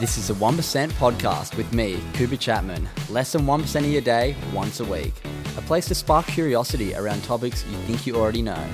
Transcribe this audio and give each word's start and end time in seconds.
This 0.00 0.16
is 0.16 0.30
a 0.30 0.34
1% 0.34 0.90
podcast 0.92 1.58
with 1.58 1.74
me, 1.74 2.00
Cooper 2.14 2.36
Chapman. 2.36 2.88
Less 3.10 3.32
than 3.32 3.42
1% 3.42 3.80
of 3.80 3.90
your 3.90 4.00
day, 4.00 4.34
once 4.54 4.80
a 4.80 4.84
week. 4.86 5.12
A 5.58 5.60
place 5.60 5.86
to 5.88 5.94
spark 5.94 6.26
curiosity 6.26 6.94
around 6.94 7.22
topics 7.22 7.66
you 7.66 7.76
think 7.80 8.06
you 8.06 8.16
already 8.16 8.40
know. 8.40 8.66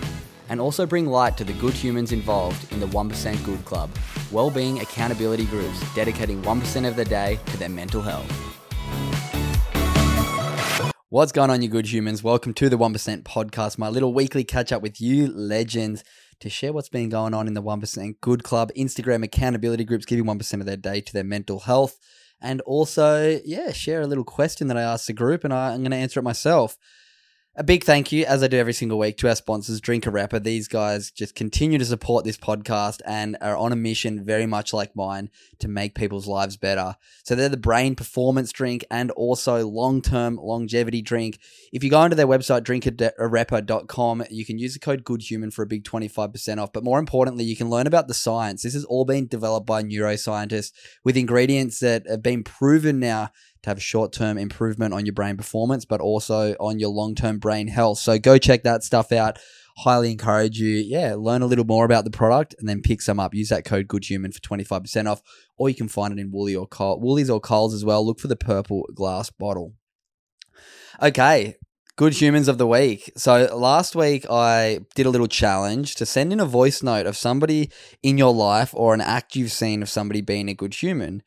And 0.50 0.60
also 0.60 0.86
bring 0.86 1.06
light 1.06 1.36
to 1.38 1.42
the 1.42 1.52
good 1.54 1.72
humans 1.72 2.12
involved 2.12 2.72
in 2.72 2.78
the 2.78 2.86
1% 2.86 3.44
Good 3.44 3.64
Club, 3.64 3.90
well-being 4.30 4.78
accountability 4.78 5.46
groups 5.46 5.82
dedicating 5.96 6.42
1% 6.42 6.86
of 6.86 6.94
their 6.94 7.04
day 7.04 7.40
to 7.46 7.56
their 7.56 7.70
mental 7.70 8.02
health. 8.02 8.30
What's 11.08 11.32
going 11.32 11.50
on, 11.50 11.60
you 11.60 11.68
good 11.68 11.92
humans? 11.92 12.22
Welcome 12.22 12.54
to 12.54 12.68
the 12.68 12.78
1% 12.78 13.24
podcast, 13.24 13.78
my 13.78 13.88
little 13.88 14.14
weekly 14.14 14.44
catch 14.44 14.70
up 14.70 14.80
with 14.80 15.00
you 15.00 15.26
legends 15.26 16.04
to 16.40 16.50
share 16.50 16.72
what's 16.72 16.88
been 16.88 17.08
going 17.08 17.34
on 17.34 17.46
in 17.46 17.54
the 17.54 17.62
1% 17.62 18.20
Good 18.20 18.42
Club, 18.42 18.70
Instagram 18.76 19.24
accountability 19.24 19.84
groups 19.84 20.04
giving 20.04 20.24
1% 20.24 20.60
of 20.60 20.66
their 20.66 20.76
day 20.76 21.00
to 21.00 21.12
their 21.12 21.24
mental 21.24 21.60
health. 21.60 21.98
And 22.40 22.60
also, 22.62 23.40
yeah, 23.44 23.72
share 23.72 24.02
a 24.02 24.06
little 24.06 24.24
question 24.24 24.68
that 24.68 24.76
I 24.76 24.82
asked 24.82 25.06
the 25.06 25.12
group 25.12 25.44
and 25.44 25.54
I, 25.54 25.70
I'm 25.72 25.80
going 25.80 25.90
to 25.90 25.96
answer 25.96 26.20
it 26.20 26.24
myself. 26.24 26.76
A 27.58 27.64
big 27.64 27.84
thank 27.84 28.12
you, 28.12 28.26
as 28.26 28.42
I 28.42 28.48
do 28.48 28.58
every 28.58 28.74
single 28.74 28.98
week, 28.98 29.16
to 29.16 29.30
our 29.30 29.34
sponsors, 29.34 29.80
Drink 29.80 30.04
Arepa. 30.04 30.44
These 30.44 30.68
guys 30.68 31.10
just 31.10 31.34
continue 31.34 31.78
to 31.78 31.86
support 31.86 32.22
this 32.22 32.36
podcast 32.36 33.00
and 33.06 33.38
are 33.40 33.56
on 33.56 33.72
a 33.72 33.76
mission, 33.76 34.22
very 34.22 34.44
much 34.44 34.74
like 34.74 34.94
mine, 34.94 35.30
to 35.60 35.66
make 35.66 35.94
people's 35.94 36.26
lives 36.26 36.58
better. 36.58 36.96
So 37.24 37.34
they're 37.34 37.48
the 37.48 37.56
brain 37.56 37.96
performance 37.96 38.52
drink 38.52 38.84
and 38.90 39.10
also 39.12 39.66
long 39.66 40.02
term 40.02 40.36
longevity 40.36 41.00
drink. 41.00 41.38
If 41.72 41.82
you 41.82 41.88
go 41.88 42.00
onto 42.00 42.14
their 42.14 42.26
website, 42.26 42.60
drinkarepa.com, 42.60 44.24
you 44.28 44.44
can 44.44 44.58
use 44.58 44.74
the 44.74 44.78
code 44.78 45.04
GoodHuman 45.04 45.50
for 45.50 45.62
a 45.62 45.66
big 45.66 45.84
25% 45.84 46.58
off. 46.58 46.74
But 46.74 46.84
more 46.84 46.98
importantly, 46.98 47.44
you 47.44 47.56
can 47.56 47.70
learn 47.70 47.86
about 47.86 48.06
the 48.06 48.12
science. 48.12 48.64
This 48.64 48.74
has 48.74 48.84
all 48.84 49.06
been 49.06 49.28
developed 49.28 49.66
by 49.66 49.82
neuroscientists 49.82 50.72
with 51.04 51.16
ingredients 51.16 51.80
that 51.80 52.06
have 52.06 52.22
been 52.22 52.44
proven 52.44 53.00
now 53.00 53.30
to 53.66 53.70
have 53.70 53.82
short 53.82 54.12
term 54.12 54.38
improvement 54.38 54.94
on 54.94 55.04
your 55.04 55.12
brain 55.12 55.36
performance, 55.36 55.84
but 55.84 56.00
also 56.00 56.54
on 56.54 56.78
your 56.78 56.88
long 56.88 57.14
term 57.14 57.38
brain 57.38 57.68
health. 57.68 57.98
So 57.98 58.18
go 58.18 58.38
check 58.38 58.62
that 58.62 58.82
stuff 58.82 59.12
out. 59.12 59.38
Highly 59.78 60.10
encourage 60.10 60.58
you, 60.58 60.76
yeah, 60.76 61.16
learn 61.18 61.42
a 61.42 61.46
little 61.46 61.66
more 61.66 61.84
about 61.84 62.04
the 62.04 62.10
product 62.10 62.54
and 62.58 62.66
then 62.66 62.80
pick 62.80 63.02
some 63.02 63.20
up. 63.20 63.34
Use 63.34 63.50
that 63.50 63.66
code 63.66 63.88
GoodHuman 63.88 64.32
for 64.32 64.40
25% 64.40 65.06
off, 65.06 65.20
or 65.58 65.68
you 65.68 65.74
can 65.74 65.88
find 65.88 66.14
it 66.14 66.18
in 66.18 66.30
Woolly 66.30 66.56
or 66.56 66.66
Col- 66.66 66.98
Woolies 66.98 67.28
or 67.28 67.40
Coles 67.40 67.74
as 67.74 67.84
well. 67.84 68.06
Look 68.06 68.18
for 68.18 68.28
the 68.28 68.36
purple 68.36 68.88
glass 68.94 69.28
bottle. 69.28 69.74
Okay, 71.02 71.56
good 71.96 72.14
humans 72.14 72.48
of 72.48 72.56
the 72.56 72.66
week. 72.66 73.12
So 73.16 73.54
last 73.54 73.94
week 73.94 74.24
I 74.30 74.80
did 74.94 75.04
a 75.04 75.10
little 75.10 75.26
challenge 75.26 75.96
to 75.96 76.06
send 76.06 76.32
in 76.32 76.40
a 76.40 76.46
voice 76.46 76.82
note 76.82 77.06
of 77.06 77.16
somebody 77.16 77.70
in 78.02 78.16
your 78.16 78.32
life 78.32 78.70
or 78.72 78.94
an 78.94 79.02
act 79.02 79.36
you've 79.36 79.52
seen 79.52 79.82
of 79.82 79.90
somebody 79.90 80.22
being 80.22 80.48
a 80.48 80.54
good 80.54 80.72
human. 80.72 81.22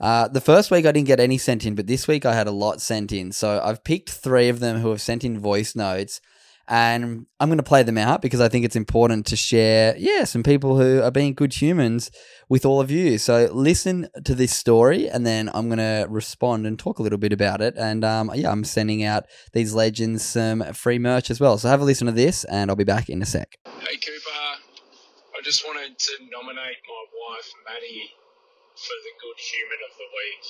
Uh, 0.00 0.28
the 0.28 0.40
first 0.40 0.70
week 0.70 0.86
I 0.86 0.92
didn't 0.92 1.08
get 1.08 1.20
any 1.20 1.38
sent 1.38 1.66
in, 1.66 1.74
but 1.74 1.86
this 1.86 2.06
week 2.06 2.24
I 2.24 2.34
had 2.34 2.46
a 2.46 2.52
lot 2.52 2.80
sent 2.80 3.12
in. 3.12 3.32
So 3.32 3.60
I've 3.62 3.82
picked 3.82 4.10
three 4.10 4.48
of 4.48 4.60
them 4.60 4.78
who 4.80 4.90
have 4.90 5.00
sent 5.00 5.24
in 5.24 5.40
voice 5.40 5.74
notes, 5.74 6.20
and 6.68 7.26
I'm 7.40 7.48
going 7.48 7.58
to 7.58 7.64
play 7.64 7.82
them 7.82 7.98
out 7.98 8.20
because 8.20 8.40
I 8.40 8.48
think 8.48 8.64
it's 8.64 8.76
important 8.76 9.26
to 9.26 9.36
share, 9.36 9.96
yeah, 9.96 10.24
some 10.24 10.42
people 10.42 10.76
who 10.76 11.02
are 11.02 11.10
being 11.10 11.32
good 11.34 11.60
humans 11.60 12.10
with 12.48 12.66
all 12.66 12.80
of 12.80 12.90
you. 12.90 13.18
So 13.18 13.48
listen 13.52 14.08
to 14.24 14.34
this 14.34 14.54
story, 14.54 15.08
and 15.08 15.26
then 15.26 15.50
I'm 15.52 15.68
going 15.68 15.78
to 15.78 16.06
respond 16.08 16.66
and 16.66 16.78
talk 16.78 16.98
a 16.98 17.02
little 17.02 17.18
bit 17.18 17.32
about 17.32 17.60
it. 17.60 17.74
And 17.76 18.04
um, 18.04 18.30
yeah, 18.34 18.52
I'm 18.52 18.64
sending 18.64 19.02
out 19.02 19.24
these 19.52 19.74
legends 19.74 20.24
some 20.24 20.62
free 20.74 20.98
merch 20.98 21.30
as 21.30 21.40
well. 21.40 21.58
So 21.58 21.68
have 21.68 21.80
a 21.80 21.84
listen 21.84 22.06
to 22.06 22.12
this, 22.12 22.44
and 22.44 22.70
I'll 22.70 22.76
be 22.76 22.84
back 22.84 23.08
in 23.08 23.22
a 23.22 23.26
sec. 23.26 23.56
Hey 23.64 23.96
Cooper, 23.96 24.60
I 25.36 25.42
just 25.42 25.66
wanted 25.66 25.98
to 25.98 26.12
nominate 26.30 26.56
my 26.86 27.04
wife 27.34 27.50
Maddie 27.66 28.10
for 28.78 28.96
the 29.02 29.14
good 29.18 29.38
human 29.38 29.80
of 29.82 29.92
the 29.98 30.08
week. 30.08 30.44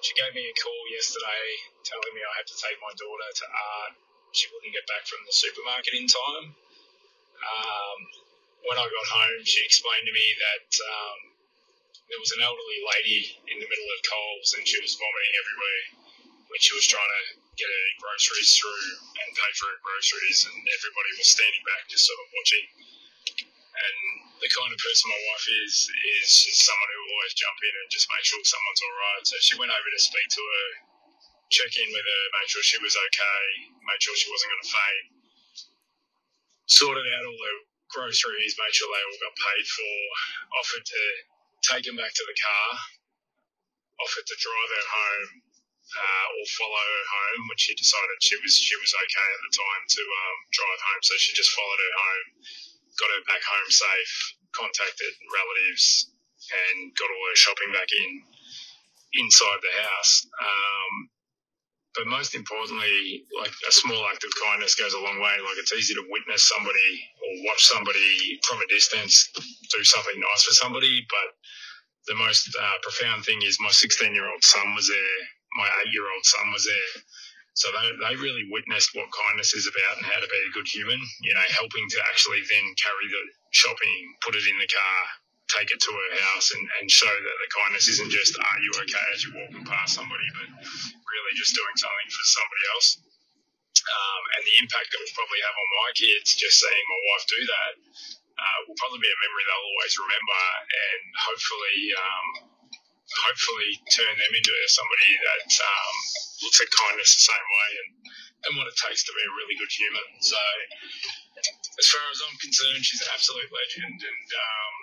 She 0.00 0.16
gave 0.16 0.32
me 0.32 0.48
a 0.48 0.56
call 0.56 0.82
yesterday 0.88 1.46
telling 1.84 2.12
me 2.16 2.22
I 2.24 2.34
had 2.40 2.48
to 2.48 2.56
take 2.56 2.78
my 2.80 2.92
daughter 2.96 3.30
to 3.42 3.46
art. 3.46 3.94
She 4.32 4.48
wouldn't 4.52 4.72
get 4.72 4.88
back 4.88 5.04
from 5.04 5.24
the 5.28 5.34
supermarket 5.34 5.94
in 5.96 6.06
time. 6.08 6.46
Um, 7.38 7.98
when 8.64 8.78
I 8.78 8.86
got 8.86 9.06
home, 9.08 9.42
she 9.44 9.64
explained 9.64 10.06
to 10.08 10.14
me 10.14 10.26
that 10.38 10.68
um, 10.80 11.18
there 12.08 12.20
was 12.20 12.32
an 12.32 12.42
elderly 12.44 12.80
lady 12.98 13.20
in 13.52 13.56
the 13.60 13.68
middle 13.68 13.90
of 13.92 14.00
Coles 14.04 14.56
and 14.56 14.64
she 14.64 14.80
was 14.80 14.96
vomiting 14.96 15.34
everywhere 15.38 15.82
when 16.48 16.60
she 16.60 16.72
was 16.72 16.88
trying 16.88 17.12
to 17.12 17.22
get 17.58 17.68
her 17.68 17.88
groceries 18.00 18.54
through 18.56 18.86
and 19.20 19.28
pay 19.34 19.50
for 19.58 19.66
her 19.68 19.80
groceries, 19.82 20.46
and 20.48 20.56
everybody 20.56 21.10
was 21.18 21.28
standing 21.28 21.64
back 21.66 21.90
just 21.90 22.06
sort 22.06 22.16
of 22.22 22.28
watching. 22.32 22.64
And 23.76 24.27
the 24.38 24.50
kind 24.54 24.70
of 24.70 24.78
person 24.78 25.10
my 25.10 25.22
wife 25.34 25.46
is 25.66 25.74
is 25.90 26.30
someone 26.62 26.90
who 26.94 26.98
will 27.02 27.14
always 27.18 27.34
jump 27.34 27.58
in 27.58 27.74
and 27.74 27.88
just 27.90 28.06
make 28.10 28.24
sure 28.24 28.38
someone's 28.46 28.82
all 28.82 28.96
right. 28.98 29.24
So 29.26 29.34
she 29.42 29.54
went 29.58 29.74
over 29.74 29.90
to 29.90 30.00
speak 30.00 30.28
to 30.30 30.42
her, 30.42 30.68
check 31.50 31.72
in 31.74 31.88
with 31.90 32.06
her, 32.06 32.22
make 32.38 32.48
sure 32.50 32.62
she 32.62 32.78
was 32.78 32.94
okay, 32.94 33.42
make 33.82 34.00
sure 34.02 34.14
she 34.14 34.30
wasn't 34.30 34.50
going 34.54 34.64
to 34.64 34.70
faint, 34.70 35.06
sorted 36.70 37.06
out 37.18 37.26
all 37.26 37.42
her 37.42 37.58
groceries, 37.90 38.54
made 38.58 38.74
sure 38.74 38.90
they 38.90 39.04
all 39.06 39.22
got 39.26 39.34
paid 39.34 39.66
for, 39.66 39.96
offered 40.62 40.86
to 40.86 41.02
take 41.66 41.84
them 41.88 41.98
back 41.98 42.14
to 42.14 42.24
the 42.26 42.38
car, 42.38 42.68
offered 44.06 44.26
to 44.28 44.36
drive 44.38 44.72
her 44.78 44.88
home. 44.88 45.30
Uh, 45.88 46.26
or 46.36 46.44
follow 46.52 46.84
her 46.84 47.06
home 47.08 47.48
when 47.48 47.56
she 47.56 47.72
decided 47.72 48.12
she 48.20 48.36
was 48.44 48.52
she 48.52 48.76
was 48.76 48.92
okay 48.92 49.28
at 49.32 49.40
the 49.40 49.56
time 49.56 49.84
to 49.88 50.04
um, 50.04 50.36
drive 50.52 50.80
home, 50.84 51.00
so 51.00 51.16
she 51.16 51.32
just 51.32 51.48
followed 51.56 51.80
her 51.80 51.96
home 51.96 52.28
got 53.00 53.14
her 53.14 53.24
back 53.30 53.42
home 53.42 53.70
safe, 53.70 54.14
contacted 54.54 55.12
relatives, 55.30 56.10
and 56.50 56.92
got 56.94 57.10
all 57.10 57.26
her 57.30 57.38
shopping 57.38 57.72
back 57.72 57.90
in 57.90 58.10
inside 59.22 59.60
the 59.62 59.74
house. 59.82 60.12
Um, 60.42 60.94
but 61.96 62.06
most 62.06 62.34
importantly, 62.34 63.24
like 63.38 63.52
a 63.68 63.72
small 63.72 64.06
act 64.12 64.24
of 64.24 64.32
kindness 64.44 64.76
goes 64.76 64.94
a 64.94 65.02
long 65.02 65.18
way. 65.20 65.36
Like 65.42 65.58
it's 65.58 65.74
easy 65.74 65.94
to 65.94 66.06
witness 66.10 66.46
somebody 66.48 66.92
or 67.18 67.30
watch 67.50 67.64
somebody 67.66 68.38
from 68.46 68.60
a 68.62 68.68
distance 68.70 69.30
do 69.34 69.84
something 69.84 70.18
nice 70.20 70.44
for 70.44 70.54
somebody, 70.54 71.06
but 71.10 71.28
the 72.08 72.16
most 72.16 72.48
uh, 72.54 72.78
profound 72.82 73.24
thing 73.24 73.40
is 73.42 73.58
my 73.60 73.70
16 73.70 74.14
year 74.14 74.28
old 74.28 74.44
son 74.44 74.74
was 74.74 74.88
there, 74.88 75.20
my 75.58 75.68
eight 75.82 75.92
year 75.94 76.06
old 76.10 76.24
son 76.24 76.52
was 76.52 76.64
there 76.64 77.02
so 77.58 77.66
they, 77.74 77.86
they 77.90 78.14
really 78.22 78.46
witnessed 78.54 78.94
what 78.94 79.10
kindness 79.10 79.50
is 79.50 79.66
about 79.66 79.98
and 79.98 80.06
how 80.06 80.22
to 80.22 80.30
be 80.30 80.40
a 80.46 80.54
good 80.54 80.70
human, 80.70 81.02
you 81.26 81.34
know, 81.34 81.42
helping 81.58 81.82
to 81.90 81.98
actually 82.06 82.38
then 82.46 82.66
carry 82.78 83.06
the 83.10 83.24
shopping, 83.50 83.98
put 84.22 84.38
it 84.38 84.46
in 84.46 84.54
the 84.62 84.70
car, 84.70 85.00
take 85.50 85.66
it 85.74 85.82
to 85.82 85.90
her 85.90 86.10
house 86.30 86.54
and, 86.54 86.62
and 86.78 86.86
show 86.86 87.10
that 87.10 87.36
the 87.42 87.50
kindness 87.50 87.90
isn't 87.90 88.14
just, 88.14 88.38
are 88.38 88.62
you 88.62 88.70
okay 88.86 89.06
as 89.10 89.26
you're 89.26 89.42
walking 89.42 89.66
past 89.66 89.98
somebody, 89.98 90.28
but 90.38 90.46
really 90.54 91.34
just 91.34 91.58
doing 91.58 91.74
something 91.74 92.10
for 92.14 92.26
somebody 92.30 92.64
else. 92.78 92.88
Um, 93.74 94.22
and 94.38 94.42
the 94.46 94.56
impact 94.62 94.94
it 94.94 95.02
will 95.02 95.18
probably 95.18 95.42
have 95.42 95.58
on 95.58 95.68
my 95.82 95.90
kids, 95.98 96.38
just 96.38 96.62
seeing 96.62 96.86
my 96.86 97.00
wife 97.10 97.24
do 97.26 97.40
that, 97.42 97.72
uh, 98.38 98.58
will 98.70 98.78
probably 98.78 99.02
be 99.02 99.10
a 99.10 99.18
memory 99.18 99.42
they'll 99.50 99.66
always 99.66 99.94
remember 99.98 100.42
and 100.62 101.02
hopefully 101.26 101.78
um, 101.98 102.26
hopefully 103.08 103.70
turn 103.88 104.14
them 104.14 104.32
into 104.36 104.52
somebody 104.68 105.10
that 105.16 105.48
um, 105.64 105.96
looks 106.44 106.60
at 106.60 106.68
kindness 106.68 107.16
the 107.16 107.24
same 107.32 107.46
way 107.48 107.70
and, 107.80 107.90
and 108.48 108.52
what 108.60 108.68
it 108.68 108.76
takes 108.76 109.04
to 109.08 109.12
be 109.16 109.24
a 109.24 109.32
really 109.32 109.56
good 109.56 109.72
human. 109.72 110.08
So, 110.20 110.40
as 111.78 111.86
far 111.88 112.04
as 112.12 112.20
I'm 112.20 112.36
concerned, 112.42 112.84
she's 112.84 113.00
an 113.00 113.10
absolute 113.14 113.48
legend, 113.48 113.98
and 114.02 114.28
um, 114.28 114.74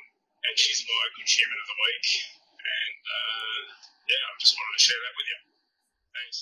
and 0.50 0.54
she's 0.58 0.82
my 0.86 1.06
good 1.18 1.30
human 1.30 1.58
of 1.60 1.68
the 1.70 1.80
week. 1.80 2.08
And 2.66 3.02
uh, 3.06 3.60
yeah, 4.10 4.24
I 4.26 4.34
just 4.42 4.56
wanted 4.58 4.74
to 4.74 4.82
share 4.82 5.02
that 5.06 5.14
with 5.16 5.28
you. 5.30 5.40
Thanks. 6.16 6.38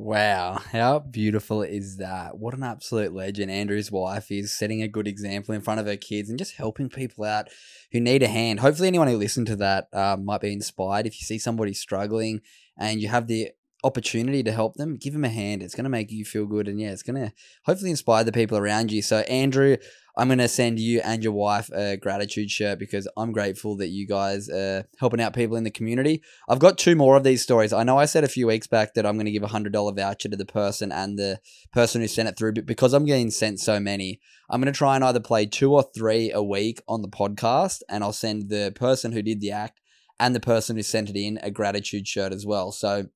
Wow, 0.00 0.60
how 0.70 1.00
beautiful 1.00 1.62
is 1.62 1.96
that? 1.96 2.38
What 2.38 2.54
an 2.54 2.62
absolute 2.62 3.12
legend. 3.12 3.50
Andrew's 3.50 3.90
wife 3.90 4.30
is 4.30 4.56
setting 4.56 4.80
a 4.80 4.86
good 4.86 5.08
example 5.08 5.56
in 5.56 5.60
front 5.60 5.80
of 5.80 5.86
her 5.86 5.96
kids 5.96 6.30
and 6.30 6.38
just 6.38 6.54
helping 6.54 6.88
people 6.88 7.24
out 7.24 7.48
who 7.90 7.98
need 7.98 8.22
a 8.22 8.28
hand. 8.28 8.60
Hopefully, 8.60 8.86
anyone 8.86 9.08
who 9.08 9.16
listened 9.16 9.48
to 9.48 9.56
that 9.56 9.88
uh, 9.92 10.16
might 10.16 10.40
be 10.40 10.52
inspired. 10.52 11.06
If 11.06 11.20
you 11.20 11.24
see 11.24 11.40
somebody 11.40 11.74
struggling 11.74 12.42
and 12.78 13.02
you 13.02 13.08
have 13.08 13.26
the 13.26 13.48
opportunity 13.84 14.42
to 14.42 14.52
help 14.52 14.74
them, 14.74 14.96
give 14.96 15.12
them 15.12 15.24
a 15.24 15.28
hand. 15.28 15.62
It's 15.62 15.74
going 15.74 15.84
to 15.84 15.90
make 15.90 16.10
you 16.10 16.24
feel 16.24 16.46
good. 16.46 16.68
And 16.68 16.80
yeah, 16.80 16.90
it's 16.90 17.02
going 17.02 17.16
to 17.16 17.32
hopefully 17.64 17.90
inspire 17.90 18.24
the 18.24 18.32
people 18.32 18.58
around 18.58 18.90
you. 18.90 19.02
So, 19.02 19.18
Andrew, 19.20 19.76
I'm 20.16 20.26
going 20.26 20.38
to 20.38 20.48
send 20.48 20.80
you 20.80 21.00
and 21.04 21.22
your 21.22 21.32
wife 21.32 21.70
a 21.72 21.96
gratitude 21.96 22.50
shirt 22.50 22.80
because 22.80 23.08
I'm 23.16 23.30
grateful 23.30 23.76
that 23.76 23.88
you 23.88 24.04
guys 24.04 24.48
are 24.48 24.84
helping 24.98 25.20
out 25.20 25.32
people 25.32 25.56
in 25.56 25.62
the 25.62 25.70
community. 25.70 26.22
I've 26.48 26.58
got 26.58 26.76
two 26.76 26.96
more 26.96 27.16
of 27.16 27.22
these 27.22 27.42
stories. 27.42 27.72
I 27.72 27.84
know 27.84 27.98
I 27.98 28.06
said 28.06 28.24
a 28.24 28.28
few 28.28 28.48
weeks 28.48 28.66
back 28.66 28.94
that 28.94 29.06
I'm 29.06 29.14
going 29.14 29.26
to 29.26 29.32
give 29.32 29.44
a 29.44 29.48
$100 29.48 29.96
voucher 29.96 30.28
to 30.28 30.36
the 30.36 30.44
person 30.44 30.90
and 30.90 31.16
the 31.16 31.38
person 31.72 32.00
who 32.00 32.08
sent 32.08 32.28
it 32.28 32.36
through, 32.36 32.54
but 32.54 32.66
because 32.66 32.92
I'm 32.92 33.04
getting 33.04 33.30
sent 33.30 33.60
so 33.60 33.78
many, 33.78 34.20
I'm 34.50 34.60
going 34.60 34.72
to 34.72 34.76
try 34.76 34.96
and 34.96 35.04
either 35.04 35.20
play 35.20 35.46
two 35.46 35.72
or 35.72 35.84
three 35.94 36.32
a 36.32 36.42
week 36.42 36.80
on 36.88 37.02
the 37.02 37.08
podcast, 37.08 37.82
and 37.88 38.02
I'll 38.02 38.12
send 38.12 38.48
the 38.48 38.72
person 38.74 39.12
who 39.12 39.22
did 39.22 39.40
the 39.40 39.52
act 39.52 39.80
and 40.18 40.34
the 40.34 40.40
person 40.40 40.74
who 40.74 40.82
sent 40.82 41.10
it 41.10 41.16
in 41.16 41.38
a 41.44 41.50
gratitude 41.52 42.08
shirt 42.08 42.32
as 42.32 42.44
well. 42.44 42.72
So 42.72 43.06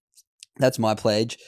that's 0.58 0.78
my 0.78 0.94
pledge. 0.94 1.38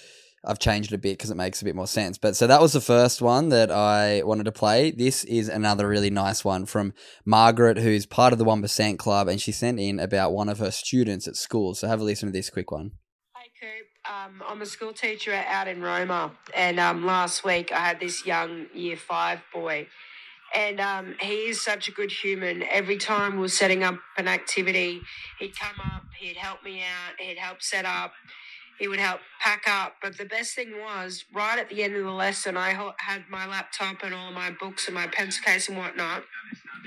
I've 0.47 0.59
changed 0.59 0.93
it 0.93 0.97
a 0.97 0.99
bit 0.99 1.17
because 1.19 1.31
it 1.31 1.37
makes 1.37 1.63
a 1.63 1.65
bit 1.65 1.75
more 1.75 1.87
sense. 1.87 2.19
But 2.19 2.37
so 2.37 2.47
that 2.47 2.61
was 2.61 2.73
the 2.73 2.81
first 2.81 3.23
one 3.23 3.49
that 3.49 3.71
I 3.71 4.23
wanted 4.25 4.45
to 4.45 4.53
play. 4.53 4.91
This 4.91 5.25
is 5.25 5.49
another 5.49 5.89
really 5.89 6.11
nice 6.11 6.45
one 6.45 6.67
from 6.67 6.93
Margaret, 7.25 7.79
who's 7.79 8.07
part 8.07 8.33
of 8.33 8.39
the 8.39 8.45
1% 8.45 8.99
Club, 8.99 9.29
and 9.29 9.41
she 9.41 9.53
sent 9.53 9.81
in 9.81 9.99
about 9.99 10.33
one 10.33 10.49
of 10.49 10.59
her 10.59 10.71
students 10.71 11.27
at 11.27 11.37
school. 11.37 11.75
So 11.75 11.89
have 11.89 12.01
a 12.01 12.05
listen 12.05 12.29
to 12.29 12.33
this 12.33 12.51
quick 12.51 12.71
one. 12.71 12.93
Hey, 13.35 13.51
Coop. 13.59 14.15
Um, 14.15 14.43
I'm 14.47 14.61
a 14.61 14.67
school 14.67 14.93
teacher 14.93 15.33
out 15.33 15.67
in 15.67 15.81
Roma, 15.81 16.33
and 16.55 16.79
um, 16.79 17.07
last 17.07 17.43
week 17.43 17.73
I 17.73 17.79
had 17.79 18.01
this 18.01 18.27
young 18.27 18.67
year 18.75 18.97
five 18.97 19.41
boy. 19.53 19.87
And 20.55 20.79
um, 20.79 21.17
he 21.19 21.49
is 21.49 21.65
such 21.65 21.89
a 21.89 21.91
good 21.91 22.13
human. 22.13 22.63
Every 22.63 22.97
time 22.97 23.41
we're 23.41 23.49
setting 23.49 23.83
up 23.83 23.97
an 24.17 24.29
activity, 24.29 25.01
he'd 25.41 25.59
come 25.59 25.75
up, 25.85 26.05
he'd 26.21 26.37
help 26.37 26.63
me 26.63 26.81
out, 26.81 27.19
he'd 27.19 27.39
help 27.39 27.61
set 27.61 27.85
up 27.85 28.13
he 28.79 28.89
would 28.89 28.99
help 28.99 29.21
pack 29.41 29.63
up. 29.69 29.95
But 30.03 30.19
the 30.19 30.25
best 30.25 30.55
thing 30.55 30.73
was, 30.81 31.25
right 31.35 31.59
at 31.59 31.69
the 31.69 31.83
end 31.83 31.97
of 31.97 32.05
the 32.05 32.11
lesson, 32.11 32.57
I 32.57 32.71
had 32.99 33.25
my 33.31 33.47
laptop 33.47 34.03
and 34.03 34.15
all 34.15 34.33
my 34.33 34.51
books 34.51 34.87
and 34.87 34.95
my 34.95 35.07
pencil 35.07 35.45
case 35.45 35.69
and 35.69 35.79
whatnot. 35.79 36.25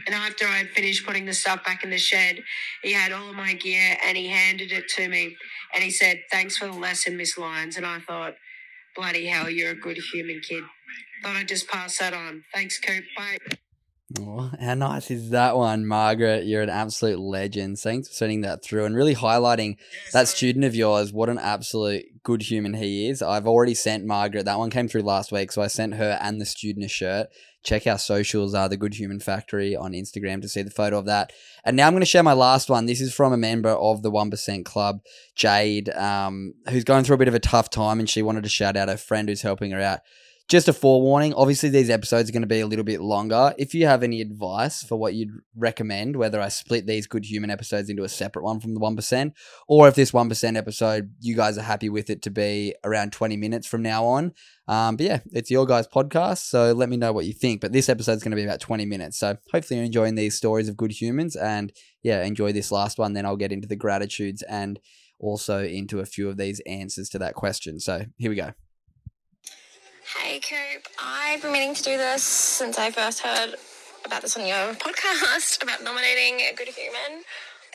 And 0.06 0.16
after 0.16 0.46
I 0.46 0.58
had 0.58 0.70
finished 0.70 1.06
putting 1.06 1.26
the 1.26 1.34
stuff 1.34 1.66
back 1.66 1.84
in 1.84 1.90
the 1.90 1.98
shed, 1.98 2.40
he 2.82 2.94
had 2.94 3.12
all 3.12 3.30
of 3.30 3.36
my 3.36 3.54
gear 3.54 3.98
and 4.06 4.18
he 4.18 4.28
handed 4.30 4.72
it 4.72 4.88
to 4.96 5.08
me. 5.10 5.36
And 5.74 5.84
he 5.84 5.92
said, 5.92 6.22
Thanks 6.32 6.58
for 6.58 6.66
the 6.66 6.74
lesson, 6.74 7.18
Miss 7.18 7.38
Lyons. 7.38 7.78
And 7.78 7.86
I 7.86 8.00
thought, 8.00 8.36
Bloody 8.96 9.28
hell, 9.28 9.50
you're 9.50 9.72
a 9.72 9.76
good 9.76 9.98
human 10.14 10.42
kid. 10.42 10.64
Thought 11.24 11.36
I'd 11.36 11.48
just 11.48 11.68
pass 11.68 11.98
that 11.98 12.14
on. 12.14 12.44
Thanks, 12.54 12.80
Coop. 12.80 13.04
Bye. 13.16 13.38
Oh, 14.18 14.52
how 14.58 14.74
nice 14.74 15.12
is 15.12 15.32
that 15.32 15.58
one, 15.58 15.86
Margaret? 15.86 16.46
You're 16.46 16.62
an 16.62 16.70
absolute 16.70 17.20
legend. 17.20 17.78
Thanks 17.78 18.08
for 18.08 18.14
sending 18.14 18.40
that 18.42 18.64
through 18.64 18.86
and 18.86 18.96
really 18.96 19.16
highlighting 19.16 19.76
yes, 19.78 20.14
that 20.14 20.28
student 20.30 20.64
of 20.64 20.74
yours. 20.74 21.12
What 21.12 21.28
an 21.28 21.38
absolute 21.38 22.06
good 22.24 22.44
human 22.44 22.76
he 22.76 23.10
is. 23.10 23.22
I've 23.22 23.48
already 23.48 23.74
sent 23.74 24.06
Margaret, 24.06 24.46
that 24.46 24.60
one 24.60 24.70
came 24.70 24.88
through 24.88 25.02
last 25.02 25.34
week, 25.34 25.52
so 25.52 25.62
I 25.62 25.68
sent 25.68 25.96
her 25.96 26.18
and 26.22 26.40
the 26.40 26.46
student 26.46 26.86
a 26.86 26.88
shirt. 26.88 27.28
Check 27.64 27.86
our 27.86 27.98
socials, 27.98 28.54
are 28.54 28.66
uh, 28.66 28.68
the 28.70 28.78
Good 28.78 28.94
Human 28.94 29.20
Factory 29.20 29.76
on 29.76 29.92
Instagram 29.92 30.42
to 30.42 30.48
see 30.48 30.62
the 30.62 30.72
photo 30.72 30.98
of 30.98 31.06
that. 31.08 31.34
And 31.66 31.76
now 31.76 31.88
I'm 31.88 31.94
going 31.94 32.00
to 32.00 32.06
share 32.06 32.24
my 32.24 32.32
last 32.32 32.70
one. 32.70 32.86
This 32.86 33.02
is 33.02 33.14
from 33.14 33.34
a 33.34 33.38
member 33.38 33.72
of 33.72 34.04
the 34.04 34.12
1% 34.12 34.64
Club, 34.64 35.02
Jade, 35.36 35.90
um, 35.90 36.54
who's 36.70 36.86
going 36.86 37.04
through 37.04 37.16
a 37.16 37.20
bit 37.20 37.28
of 37.28 37.36
a 37.36 37.40
tough 37.40 37.70
time 37.70 38.00
and 38.00 38.10
she 38.10 38.22
wanted 38.22 38.44
to 38.44 38.50
shout 38.50 38.78
out 38.78 38.88
her 38.88 38.96
friend 38.96 39.28
who's 39.28 39.42
helping 39.42 39.72
her 39.72 39.82
out 39.82 40.00
just 40.48 40.68
a 40.68 40.74
forewarning 40.74 41.34
obviously 41.34 41.70
these 41.70 41.90
episodes 41.90 42.30
are 42.30 42.34
going 42.34 42.42
to 42.42 42.48
be 42.48 42.62
a 42.62 42.68
little 42.68 42.86
bit 42.86 43.02
longer. 43.02 43.54
If 43.58 43.74
you 43.74 43.86
have 43.86 44.04
any 44.04 44.22
advice 44.22 44.84
for 44.84 44.96
what 44.96 45.14
you'd 45.14 45.32
recommend 45.56 46.16
whether 46.16 46.40
i 46.40 46.48
split 46.48 46.86
these 46.86 47.08
good 47.08 47.26
human 47.26 47.50
episodes 47.50 47.90
into 47.90 48.04
a 48.04 48.10
separate 48.10 48.44
one 48.44 48.60
from 48.60 48.74
the 48.74 48.80
1% 48.80 49.32
or 49.68 49.88
if 49.88 49.96
this 49.96 50.12
1% 50.12 50.58
episode 50.58 51.14
you 51.20 51.36
guys 51.36 51.58
are 51.58 51.64
happy 51.64 51.90
with 51.90 52.10
it 52.10 52.22
to 52.22 52.30
be 52.30 52.76
around 52.84 53.12
20 53.12 53.38
minutes 53.38 53.68
from 53.68 53.82
now 53.82 54.06
on 54.06 54.34
um, 54.68 54.96
but 54.96 55.06
yeah 55.06 55.20
it's 55.32 55.52
your 55.52 55.66
guys 55.66 55.88
podcast 55.88 56.40
so 56.40 56.72
let 56.74 56.90
me 56.90 56.98
know 56.98 57.12
what 57.12 57.26
you 57.26 57.34
think. 57.34 57.62
But 57.62 57.74
this 57.74 57.90
episode 57.90 58.14
is 58.14 58.24
going 58.24 58.32
to 58.32 58.38
be 58.38 58.44
about 58.44 58.60
20 58.60 58.86
minutes 58.86 59.18
so 59.18 59.38
hopefully 59.52 59.78
you're 59.78 59.86
enjoying 59.86 60.16
these 60.16 60.36
stories 60.36 60.70
of 60.70 60.78
good 60.78 60.92
humans 60.92 61.36
and 61.36 61.74
yeah 62.04 62.24
enjoy 62.24 62.52
this 62.52 62.72
last 62.72 62.98
one 62.98 63.14
then 63.14 63.26
i'll 63.26 63.36
get 63.36 63.52
into 63.52 63.68
the 63.68 63.76
gratitudes 63.76 64.44
and 64.44 64.80
also 65.20 65.64
into 65.64 66.00
a 66.00 66.06
few 66.06 66.30
of 66.30 66.38
these 66.38 66.62
answers 66.62 67.10
to 67.10 67.20
that 67.20 67.34
question. 67.34 67.80
So 67.80 68.06
here 68.18 68.30
we 68.30 68.36
go 68.36 68.54
Hey 70.16 70.40
Coop, 70.40 70.88
I've 71.04 71.42
been 71.42 71.52
meaning 71.52 71.76
to 71.76 71.84
do 71.84 71.98
this 71.98 72.24
since 72.24 72.78
I 72.78 72.92
first 72.92 73.20
heard 73.20 73.56
about 74.06 74.22
this 74.22 74.38
on 74.38 74.48
your 74.48 74.74
podcast 74.76 75.62
about 75.64 75.84
nominating 75.84 76.40
a 76.50 76.54
good 76.56 76.70
human. 76.70 77.26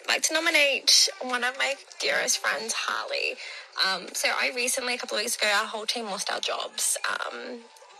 I'd 0.01 0.09
like 0.09 0.23
to 0.23 0.33
nominate 0.33 1.11
one 1.21 1.45
of 1.45 1.59
my 1.59 1.75
dearest 2.01 2.39
friends, 2.39 2.73
Harley. 2.73 3.37
Um, 3.85 4.09
so 4.15 4.31
I 4.31 4.51
recently, 4.57 4.95
a 4.95 4.97
couple 4.97 5.19
of 5.19 5.23
weeks 5.25 5.37
ago, 5.37 5.47
our 5.47 5.67
whole 5.67 5.85
team 5.85 6.07
lost 6.07 6.33
our 6.33 6.41
jobs. 6.41 6.97
Um, 7.07 7.59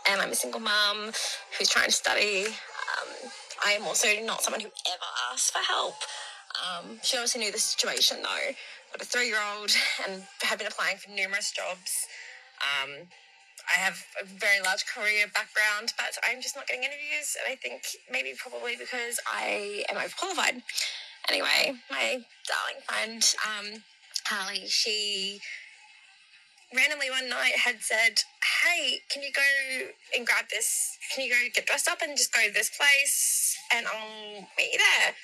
and 0.09 0.19
I'm 0.19 0.31
a 0.31 0.35
single 0.35 0.61
mum 0.61 1.11
who's 1.59 1.69
trying 1.69 1.85
to 1.85 1.91
study. 1.91 2.47
Um, 2.47 3.29
I 3.63 3.73
am 3.73 3.83
also 3.83 4.07
not 4.23 4.41
someone 4.41 4.61
who 4.61 4.67
ever 4.67 5.09
asks 5.31 5.51
for 5.51 5.59
help. 5.59 5.93
Um, 6.57 6.97
she 7.03 7.17
obviously 7.17 7.41
knew 7.41 7.51
the 7.51 7.59
situation 7.59 8.17
though. 8.23 8.29
I've 8.49 8.97
got 8.97 9.01
a 9.03 9.05
three 9.05 9.27
year 9.27 9.37
old 9.55 9.69
and 10.09 10.23
have 10.41 10.57
been 10.57 10.67
applying 10.67 10.97
for 10.97 11.11
numerous 11.11 11.51
jobs. 11.51 12.07
I 13.69 13.79
have 13.79 14.05
a 14.21 14.25
very 14.25 14.61
large 14.61 14.85
career 14.85 15.25
background, 15.33 15.93
but 15.97 16.17
I'm 16.29 16.41
just 16.41 16.55
not 16.55 16.67
getting 16.67 16.83
interviews. 16.83 17.37
And 17.39 17.51
I 17.51 17.55
think 17.55 17.83
maybe 18.11 18.33
probably 18.37 18.75
because 18.75 19.19
I 19.27 19.85
am 19.89 19.97
overqualified. 19.97 20.61
Anyway, 21.29 21.73
my 21.89 22.19
darling 22.47 22.81
friend, 22.85 23.35
um, 23.47 23.83
Harley, 24.25 24.67
she 24.67 25.39
randomly 26.75 27.09
one 27.09 27.29
night 27.29 27.55
had 27.55 27.81
said, 27.81 28.19
Hey, 28.63 28.99
can 29.09 29.21
you 29.21 29.31
go 29.31 29.41
and 30.15 30.25
grab 30.25 30.45
this? 30.51 30.97
Can 31.13 31.23
you 31.23 31.31
go 31.31 31.37
get 31.53 31.65
dressed 31.65 31.87
up 31.87 31.99
and 32.01 32.17
just 32.17 32.33
go 32.33 32.45
to 32.45 32.53
this 32.53 32.69
place 32.69 33.55
and 33.73 33.85
I'll 33.87 34.47
meet 34.57 34.73
you 34.73 34.79
there? 34.79 35.15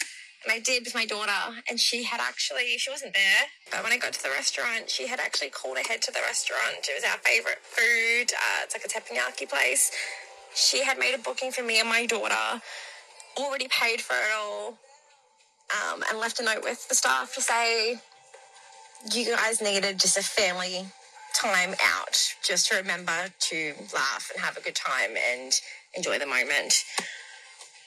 And 0.44 0.54
I 0.54 0.60
did 0.60 0.86
with 0.86 0.96
my 0.96 1.06
daughter, 1.06 1.62
and 1.70 1.80
she 1.80 2.04
had 2.04 2.20
actually, 2.22 2.78
she 2.78 2.90
wasn't 2.90 3.14
there, 3.14 3.44
but 3.72 3.84
when 3.84 3.92
I 3.92 3.98
got 3.98 4.14
to 4.14 4.24
the 4.24 4.30
restaurant, 4.30 4.90
she 4.90 5.08
had 5.08 5.20
actually 5.20 5.50
called 5.50 5.78
ahead 5.78 6.02
to 6.04 6.12
the 6.12 6.22
restaurant. 6.22 6.88
It 6.88 6.94
was 6.96 7.04
our 7.04 7.18
favorite 7.20 7.60
food. 7.62 8.32
Uh, 8.34 8.64
it's 8.64 8.76
like 8.76 8.86
a 8.86 8.88
teppanyaki 8.88 9.50
place. 9.50 9.92
She 10.56 10.84
had 10.84 10.98
made 10.98 11.14
a 11.14 11.20
booking 11.20 11.52
for 11.52 11.64
me 11.64 11.80
and 11.80 11.90
my 11.90 12.06
daughter, 12.06 12.62
already 13.38 13.68
paid 13.70 14.02
for 14.02 14.14
it 14.14 14.34
all, 14.38 14.78
um, 15.76 16.04
and 16.10 16.20
left 16.20 16.40
a 16.40 16.44
note 16.44 16.64
with 16.64 16.88
the 16.88 16.96
staff 16.96 17.34
to 17.36 17.42
say, 17.42 18.00
you 19.14 19.36
guys 19.36 19.62
needed 19.62 20.00
just 20.00 20.18
a 20.18 20.24
family 20.24 20.86
time 21.34 21.76
out, 21.96 22.18
just 22.44 22.68
to 22.70 22.76
remember 22.76 23.28
to 23.40 23.74
laugh 23.94 24.32
and 24.34 24.44
have 24.44 24.58
a 24.58 24.62
good 24.62 24.76
time 24.76 25.12
and 25.32 25.54
enjoy 25.96 26.18
the 26.20 26.26
moment. 26.26 26.84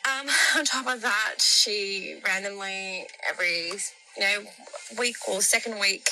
Um, 0.08 0.28
on 0.59 0.64
top 0.64 0.87
of 0.87 1.00
that, 1.02 1.37
she 1.40 2.21
randomly 2.26 3.06
every 3.28 3.73
you 4.16 4.21
know 4.21 4.44
week 4.99 5.16
or 5.28 5.40
second 5.42 5.78
week 5.78 6.11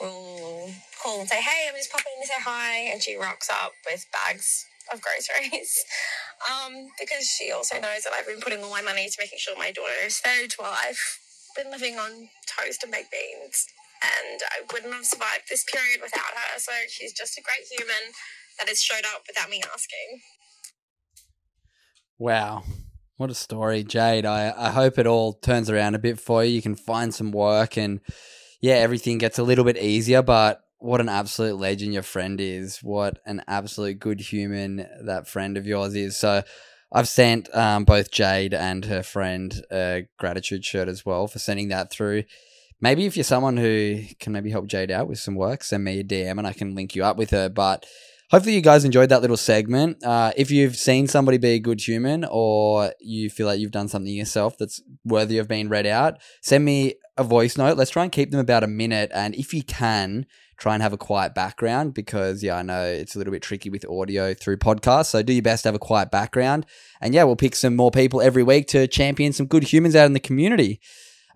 will 0.00 0.70
call 1.02 1.20
and 1.20 1.28
say, 1.28 1.40
"Hey, 1.40 1.68
I'm 1.68 1.76
just 1.76 1.92
popping 1.92 2.12
in 2.16 2.22
to 2.22 2.28
say 2.28 2.40
hi," 2.40 2.76
and 2.92 3.02
she 3.02 3.16
rocks 3.16 3.48
up 3.50 3.72
with 3.84 4.06
bags 4.12 4.66
of 4.92 5.00
groceries 5.02 5.84
um, 6.50 6.88
because 7.00 7.26
she 7.26 7.50
also 7.50 7.74
knows 7.80 8.04
that 8.04 8.12
I've 8.16 8.26
been 8.26 8.40
putting 8.40 8.62
all 8.62 8.70
my 8.70 8.82
money 8.82 9.08
to 9.08 9.16
making 9.18 9.38
sure 9.38 9.56
my 9.58 9.72
daughter 9.72 9.98
is 10.04 10.18
fed 10.18 10.52
while 10.58 10.76
I've 10.80 11.18
been 11.56 11.70
living 11.72 11.98
on 11.98 12.28
toast 12.46 12.82
and 12.84 12.92
baked 12.92 13.10
beans. 13.10 13.66
And 14.04 14.40
I 14.52 14.62
wouldn't 14.72 14.92
have 14.92 15.06
survived 15.06 15.48
this 15.50 15.64
period 15.64 16.00
without 16.02 16.36
her. 16.36 16.58
So 16.58 16.72
she's 16.88 17.12
just 17.12 17.38
a 17.38 17.42
great 17.42 17.66
human 17.70 18.12
that 18.58 18.68
has 18.68 18.82
showed 18.82 19.04
up 19.12 19.22
without 19.26 19.50
me 19.50 19.62
asking. 19.72 20.20
Wow. 22.18 22.62
What 23.16 23.30
a 23.30 23.34
story, 23.34 23.82
Jade. 23.82 24.26
I, 24.26 24.52
I 24.54 24.70
hope 24.70 24.98
it 24.98 25.06
all 25.06 25.32
turns 25.32 25.70
around 25.70 25.94
a 25.94 25.98
bit 25.98 26.20
for 26.20 26.44
you. 26.44 26.52
You 26.52 26.60
can 26.60 26.74
find 26.74 27.14
some 27.14 27.32
work 27.32 27.78
and 27.78 28.00
yeah, 28.60 28.74
everything 28.74 29.16
gets 29.16 29.38
a 29.38 29.42
little 29.42 29.64
bit 29.64 29.78
easier, 29.78 30.20
but 30.20 30.62
what 30.78 31.00
an 31.00 31.08
absolute 31.08 31.56
legend 31.56 31.94
your 31.94 32.02
friend 32.02 32.38
is. 32.38 32.82
What 32.82 33.18
an 33.24 33.42
absolute 33.48 33.98
good 33.98 34.20
human 34.20 34.86
that 35.04 35.28
friend 35.28 35.56
of 35.56 35.66
yours 35.66 35.94
is. 35.94 36.14
So 36.14 36.42
I've 36.92 37.08
sent 37.08 37.54
um, 37.54 37.84
both 37.84 38.10
Jade 38.10 38.52
and 38.52 38.84
her 38.84 39.02
friend 39.02 39.62
a 39.72 40.06
gratitude 40.18 40.66
shirt 40.66 40.88
as 40.88 41.06
well 41.06 41.26
for 41.26 41.38
sending 41.38 41.68
that 41.68 41.90
through. 41.90 42.24
Maybe 42.82 43.06
if 43.06 43.16
you're 43.16 43.24
someone 43.24 43.56
who 43.56 44.02
can 44.20 44.34
maybe 44.34 44.50
help 44.50 44.66
Jade 44.66 44.90
out 44.90 45.08
with 45.08 45.18
some 45.18 45.36
work, 45.36 45.64
send 45.64 45.84
me 45.84 46.00
a 46.00 46.04
DM 46.04 46.36
and 46.36 46.46
I 46.46 46.52
can 46.52 46.74
link 46.74 46.94
you 46.94 47.02
up 47.02 47.16
with 47.16 47.30
her. 47.30 47.48
But 47.48 47.86
hopefully 48.30 48.54
you 48.54 48.60
guys 48.60 48.84
enjoyed 48.84 49.08
that 49.08 49.20
little 49.20 49.36
segment. 49.36 50.02
Uh, 50.04 50.32
if 50.36 50.50
you've 50.50 50.76
seen 50.76 51.06
somebody 51.06 51.38
be 51.38 51.50
a 51.50 51.58
good 51.58 51.80
human 51.80 52.24
or 52.30 52.92
you 53.00 53.30
feel 53.30 53.46
like 53.46 53.60
you've 53.60 53.70
done 53.70 53.88
something 53.88 54.12
yourself 54.12 54.56
that's 54.58 54.82
worthy 55.04 55.38
of 55.38 55.48
being 55.48 55.68
read 55.68 55.86
out, 55.86 56.18
send 56.42 56.64
me 56.64 56.94
a 57.16 57.24
voice 57.24 57.56
note. 57.56 57.76
Let's 57.76 57.90
try 57.90 58.02
and 58.02 58.12
keep 58.12 58.30
them 58.30 58.40
about 58.40 58.64
a 58.64 58.68
minute. 58.68 59.10
And 59.14 59.34
if 59.34 59.54
you 59.54 59.62
can, 59.62 60.26
try 60.58 60.74
and 60.74 60.82
have 60.82 60.92
a 60.92 60.98
quiet 60.98 61.34
background 61.34 61.92
because, 61.92 62.42
yeah, 62.42 62.56
I 62.56 62.62
know 62.62 62.84
it's 62.84 63.14
a 63.14 63.18
little 63.18 63.32
bit 63.32 63.42
tricky 63.42 63.68
with 63.68 63.84
audio 63.88 64.32
through 64.32 64.56
podcasts. 64.56 65.06
So 65.06 65.22
do 65.22 65.32
your 65.32 65.42
best 65.42 65.62
to 65.62 65.68
have 65.68 65.74
a 65.74 65.78
quiet 65.78 66.10
background. 66.10 66.66
And 67.00 67.14
yeah, 67.14 67.24
we'll 67.24 67.36
pick 67.36 67.54
some 67.54 67.76
more 67.76 67.90
people 67.90 68.22
every 68.22 68.42
week 68.42 68.66
to 68.68 68.86
champion 68.86 69.32
some 69.32 69.46
good 69.46 69.64
humans 69.64 69.94
out 69.94 70.06
in 70.06 70.14
the 70.14 70.20
community. 70.20 70.80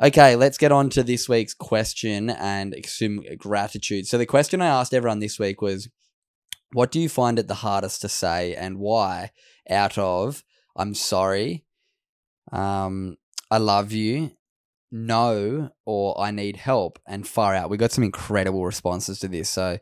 Okay, 0.03 0.37
let's 0.37 0.57
get 0.57 0.73
on 0.73 0.89
to 0.91 1.03
this 1.03 1.29
week's 1.29 1.53
question 1.53 2.31
and 2.31 2.75
assume 2.75 3.23
gratitude. 3.37 4.07
So 4.07 4.17
the 4.17 4.25
question 4.25 4.63
I 4.63 4.67
asked 4.67 4.95
everyone 4.95 5.19
this 5.19 5.39
week 5.39 5.61
was, 5.61 5.91
what 6.73 6.91
do 6.91 7.01
you 7.01 7.09
find 7.09 7.39
it 7.39 7.49
the 7.49 7.55
hardest 7.55 8.01
to 8.03 8.09
say 8.09 8.55
and 8.55 8.79
why? 8.79 9.31
Out 9.69 9.99
of 9.99 10.43
I'm 10.77 10.95
sorry, 10.95 11.65
um, 12.53 13.17
I 13.51 13.59
love 13.59 13.93
you, 13.93 14.33
no, 14.91 15.71
or 15.85 16.21
I 16.21 16.31
need 16.31 16.57
help, 16.57 16.99
and 17.07 17.27
far 17.27 17.55
out. 17.55 17.71
We 17.71 17.77
got 17.77 17.93
some 17.93 18.05
incredible 18.05 18.65
responses 18.65 19.19
to 19.21 19.29
this. 19.29 19.51
So 19.51 19.79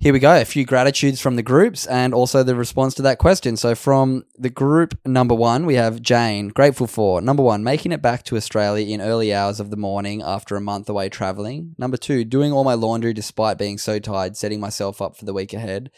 here 0.00 0.14
we 0.14 0.18
go. 0.18 0.40
A 0.40 0.46
few 0.46 0.64
gratitudes 0.64 1.20
from 1.20 1.36
the 1.36 1.42
groups 1.42 1.86
and 1.86 2.14
also 2.14 2.42
the 2.42 2.54
response 2.54 2.94
to 2.94 3.02
that 3.02 3.18
question. 3.18 3.58
So, 3.58 3.74
from 3.74 4.24
the 4.38 4.48
group 4.48 4.98
number 5.04 5.34
one, 5.34 5.66
we 5.66 5.74
have 5.74 6.00
Jane, 6.00 6.48
grateful 6.48 6.86
for 6.86 7.20
number 7.20 7.42
one, 7.42 7.62
making 7.62 7.92
it 7.92 8.00
back 8.00 8.24
to 8.24 8.36
Australia 8.36 8.86
in 8.86 9.02
early 9.02 9.34
hours 9.34 9.60
of 9.60 9.68
the 9.68 9.76
morning 9.76 10.22
after 10.22 10.56
a 10.56 10.60
month 10.60 10.88
away 10.88 11.10
traveling. 11.10 11.74
Number 11.76 11.98
two, 11.98 12.24
doing 12.24 12.50
all 12.50 12.64
my 12.64 12.72
laundry 12.72 13.12
despite 13.12 13.58
being 13.58 13.76
so 13.76 13.98
tired, 13.98 14.38
setting 14.38 14.58
myself 14.58 15.02
up 15.02 15.18
for 15.18 15.26
the 15.26 15.34
week 15.34 15.52
ahead. 15.52 15.90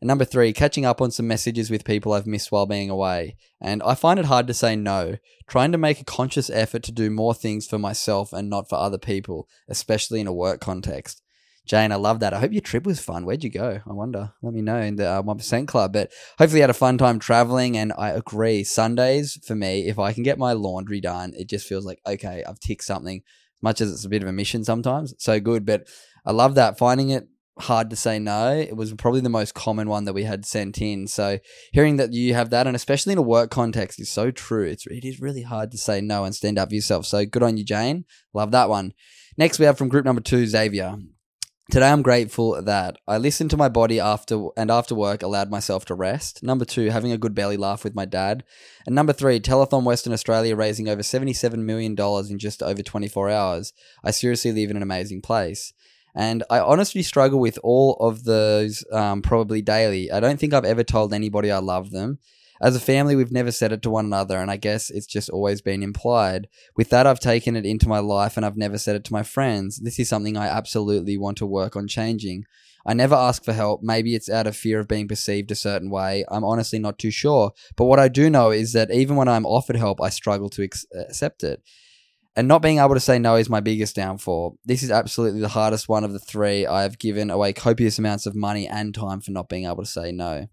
And 0.00 0.08
number 0.08 0.24
three, 0.24 0.52
catching 0.52 0.84
up 0.84 1.00
on 1.00 1.12
some 1.12 1.28
messages 1.28 1.70
with 1.70 1.84
people 1.84 2.12
I've 2.12 2.26
missed 2.26 2.50
while 2.50 2.66
being 2.66 2.90
away. 2.90 3.36
And 3.60 3.84
I 3.84 3.94
find 3.94 4.18
it 4.18 4.26
hard 4.26 4.48
to 4.48 4.54
say 4.54 4.74
no, 4.74 5.18
trying 5.46 5.70
to 5.70 5.78
make 5.78 6.00
a 6.00 6.04
conscious 6.04 6.50
effort 6.50 6.82
to 6.82 6.92
do 6.92 7.08
more 7.08 7.34
things 7.34 7.68
for 7.68 7.78
myself 7.78 8.32
and 8.32 8.50
not 8.50 8.68
for 8.68 8.76
other 8.76 8.98
people, 8.98 9.48
especially 9.68 10.20
in 10.20 10.26
a 10.26 10.32
work 10.32 10.60
context. 10.60 11.22
Jane, 11.66 11.92
I 11.92 11.96
love 11.96 12.20
that. 12.20 12.34
I 12.34 12.40
hope 12.40 12.52
your 12.52 12.60
trip 12.60 12.84
was 12.84 13.00
fun. 13.00 13.24
Where'd 13.24 13.42
you 13.42 13.50
go? 13.50 13.80
I 13.86 13.92
wonder. 13.92 14.32
Let 14.42 14.52
me 14.52 14.60
know 14.60 14.80
in 14.80 14.96
the 14.96 15.08
uh, 15.08 15.22
1% 15.22 15.66
Club. 15.66 15.94
But 15.94 16.12
hopefully, 16.38 16.58
you 16.58 16.62
had 16.62 16.70
a 16.70 16.74
fun 16.74 16.98
time 16.98 17.18
traveling. 17.18 17.76
And 17.76 17.92
I 17.96 18.10
agree. 18.10 18.64
Sundays, 18.64 19.38
for 19.46 19.54
me, 19.54 19.88
if 19.88 19.98
I 19.98 20.12
can 20.12 20.22
get 20.22 20.38
my 20.38 20.52
laundry 20.52 21.00
done, 21.00 21.32
it 21.34 21.48
just 21.48 21.66
feels 21.66 21.86
like, 21.86 22.00
okay, 22.06 22.44
I've 22.46 22.60
ticked 22.60 22.84
something, 22.84 23.22
much 23.62 23.80
as 23.80 23.90
it's 23.90 24.04
a 24.04 24.10
bit 24.10 24.22
of 24.22 24.28
a 24.28 24.32
mission 24.32 24.62
sometimes. 24.62 25.14
So 25.18 25.40
good. 25.40 25.64
But 25.64 25.88
I 26.26 26.32
love 26.32 26.54
that. 26.56 26.76
Finding 26.76 27.10
it 27.10 27.28
hard 27.58 27.88
to 27.90 27.96
say 27.96 28.18
no. 28.18 28.50
It 28.50 28.76
was 28.76 28.92
probably 28.94 29.20
the 29.20 29.28
most 29.28 29.54
common 29.54 29.88
one 29.88 30.04
that 30.04 30.12
we 30.12 30.24
had 30.24 30.44
sent 30.44 30.82
in. 30.82 31.06
So 31.06 31.38
hearing 31.72 31.96
that 31.96 32.12
you 32.12 32.34
have 32.34 32.50
that, 32.50 32.66
and 32.66 32.76
especially 32.76 33.12
in 33.12 33.18
a 33.18 33.22
work 33.22 33.50
context, 33.50 34.00
is 34.00 34.10
so 34.10 34.30
true. 34.30 34.66
It's 34.66 34.86
it 34.86 35.04
is 35.04 35.20
really 35.20 35.42
hard 35.42 35.70
to 35.70 35.78
say 35.78 36.00
no 36.00 36.24
and 36.24 36.34
stand 36.34 36.58
up 36.58 36.70
for 36.70 36.74
yourself. 36.74 37.06
So 37.06 37.24
good 37.24 37.42
on 37.42 37.56
you, 37.56 37.64
Jane. 37.64 38.04
Love 38.32 38.50
that 38.50 38.68
one. 38.68 38.92
Next, 39.36 39.58
we 39.58 39.64
have 39.66 39.78
from 39.78 39.88
group 39.88 40.04
number 40.04 40.20
two, 40.20 40.46
Xavier. 40.46 40.96
Today 41.70 41.88
I'm 41.88 42.02
grateful 42.02 42.60
that 42.60 42.98
I 43.08 43.16
listened 43.16 43.50
to 43.50 43.56
my 43.56 43.70
body 43.70 43.98
after 43.98 44.48
and 44.54 44.70
after 44.70 44.94
work 44.94 45.22
allowed 45.22 45.50
myself 45.50 45.86
to 45.86 45.94
rest. 45.94 46.42
Number 46.42 46.66
2, 46.66 46.90
having 46.90 47.10
a 47.10 47.16
good 47.16 47.34
belly 47.34 47.56
laugh 47.56 47.84
with 47.84 47.94
my 47.94 48.04
dad. 48.04 48.44
And 48.86 48.94
number 48.94 49.14
3, 49.14 49.40
Telethon 49.40 49.82
Western 49.82 50.12
Australia 50.12 50.56
raising 50.56 50.88
over 50.88 51.02
77 51.02 51.64
million 51.64 51.94
dollars 51.94 52.30
in 52.30 52.38
just 52.38 52.62
over 52.62 52.82
24 52.82 53.30
hours. 53.30 53.72
I 54.04 54.10
seriously 54.10 54.52
live 54.52 54.70
in 54.70 54.76
an 54.76 54.82
amazing 54.82 55.22
place. 55.22 55.72
And 56.14 56.44
I 56.50 56.60
honestly 56.60 57.02
struggle 57.02 57.40
with 57.40 57.58
all 57.64 57.96
of 57.98 58.24
those 58.24 58.84
um, 58.92 59.22
probably 59.22 59.62
daily. 59.62 60.12
I 60.12 60.20
don't 60.20 60.38
think 60.38 60.52
I've 60.52 60.66
ever 60.66 60.84
told 60.84 61.14
anybody 61.14 61.50
I 61.50 61.58
love 61.58 61.90
them. 61.90 62.18
As 62.64 62.74
a 62.74 62.80
family, 62.80 63.14
we've 63.14 63.30
never 63.30 63.52
said 63.52 63.72
it 63.72 63.82
to 63.82 63.90
one 63.90 64.06
another, 64.06 64.38
and 64.38 64.50
I 64.50 64.56
guess 64.56 64.88
it's 64.88 65.04
just 65.06 65.28
always 65.28 65.60
been 65.60 65.82
implied. 65.82 66.48
With 66.74 66.88
that, 66.88 67.06
I've 67.06 67.20
taken 67.20 67.56
it 67.56 67.66
into 67.66 67.90
my 67.90 67.98
life 67.98 68.38
and 68.38 68.46
I've 68.46 68.56
never 68.56 68.78
said 68.78 68.96
it 68.96 69.04
to 69.04 69.12
my 69.12 69.22
friends. 69.22 69.80
This 69.80 69.98
is 69.98 70.08
something 70.08 70.38
I 70.38 70.46
absolutely 70.46 71.18
want 71.18 71.36
to 71.38 71.46
work 71.46 71.76
on 71.76 71.86
changing. 71.86 72.44
I 72.86 72.94
never 72.94 73.14
ask 73.16 73.44
for 73.44 73.52
help. 73.52 73.82
Maybe 73.82 74.14
it's 74.14 74.30
out 74.30 74.46
of 74.46 74.56
fear 74.56 74.80
of 74.80 74.88
being 74.88 75.06
perceived 75.06 75.50
a 75.50 75.54
certain 75.54 75.90
way. 75.90 76.24
I'm 76.28 76.42
honestly 76.42 76.78
not 76.78 76.98
too 76.98 77.10
sure. 77.10 77.52
But 77.76 77.84
what 77.84 78.00
I 78.00 78.08
do 78.08 78.30
know 78.30 78.50
is 78.50 78.72
that 78.72 78.90
even 78.90 79.16
when 79.16 79.28
I'm 79.28 79.44
offered 79.44 79.76
help, 79.76 80.00
I 80.00 80.08
struggle 80.08 80.48
to 80.48 80.64
ex- 80.64 80.86
uh, 80.96 81.00
accept 81.02 81.44
it. 81.44 81.62
And 82.34 82.48
not 82.48 82.62
being 82.62 82.78
able 82.78 82.94
to 82.94 83.00
say 83.00 83.18
no 83.18 83.36
is 83.36 83.50
my 83.50 83.60
biggest 83.60 83.94
downfall. 83.94 84.58
This 84.64 84.82
is 84.82 84.90
absolutely 84.90 85.42
the 85.42 85.48
hardest 85.48 85.86
one 85.90 86.02
of 86.02 86.14
the 86.14 86.18
three. 86.18 86.64
I 86.64 86.80
have 86.84 86.98
given 86.98 87.28
away 87.28 87.52
copious 87.52 87.98
amounts 87.98 88.24
of 88.24 88.34
money 88.34 88.66
and 88.66 88.94
time 88.94 89.20
for 89.20 89.32
not 89.32 89.50
being 89.50 89.66
able 89.66 89.82
to 89.84 89.90
say 89.90 90.12
no. 90.12 90.46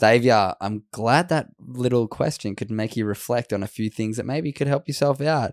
Xavier, 0.00 0.54
I'm 0.60 0.84
glad 0.92 1.28
that 1.28 1.48
little 1.58 2.08
question 2.08 2.56
could 2.56 2.70
make 2.70 2.96
you 2.96 3.04
reflect 3.04 3.52
on 3.52 3.62
a 3.62 3.68
few 3.68 3.90
things 3.90 4.16
that 4.16 4.26
maybe 4.26 4.52
could 4.52 4.66
help 4.66 4.88
yourself 4.88 5.20
out. 5.20 5.52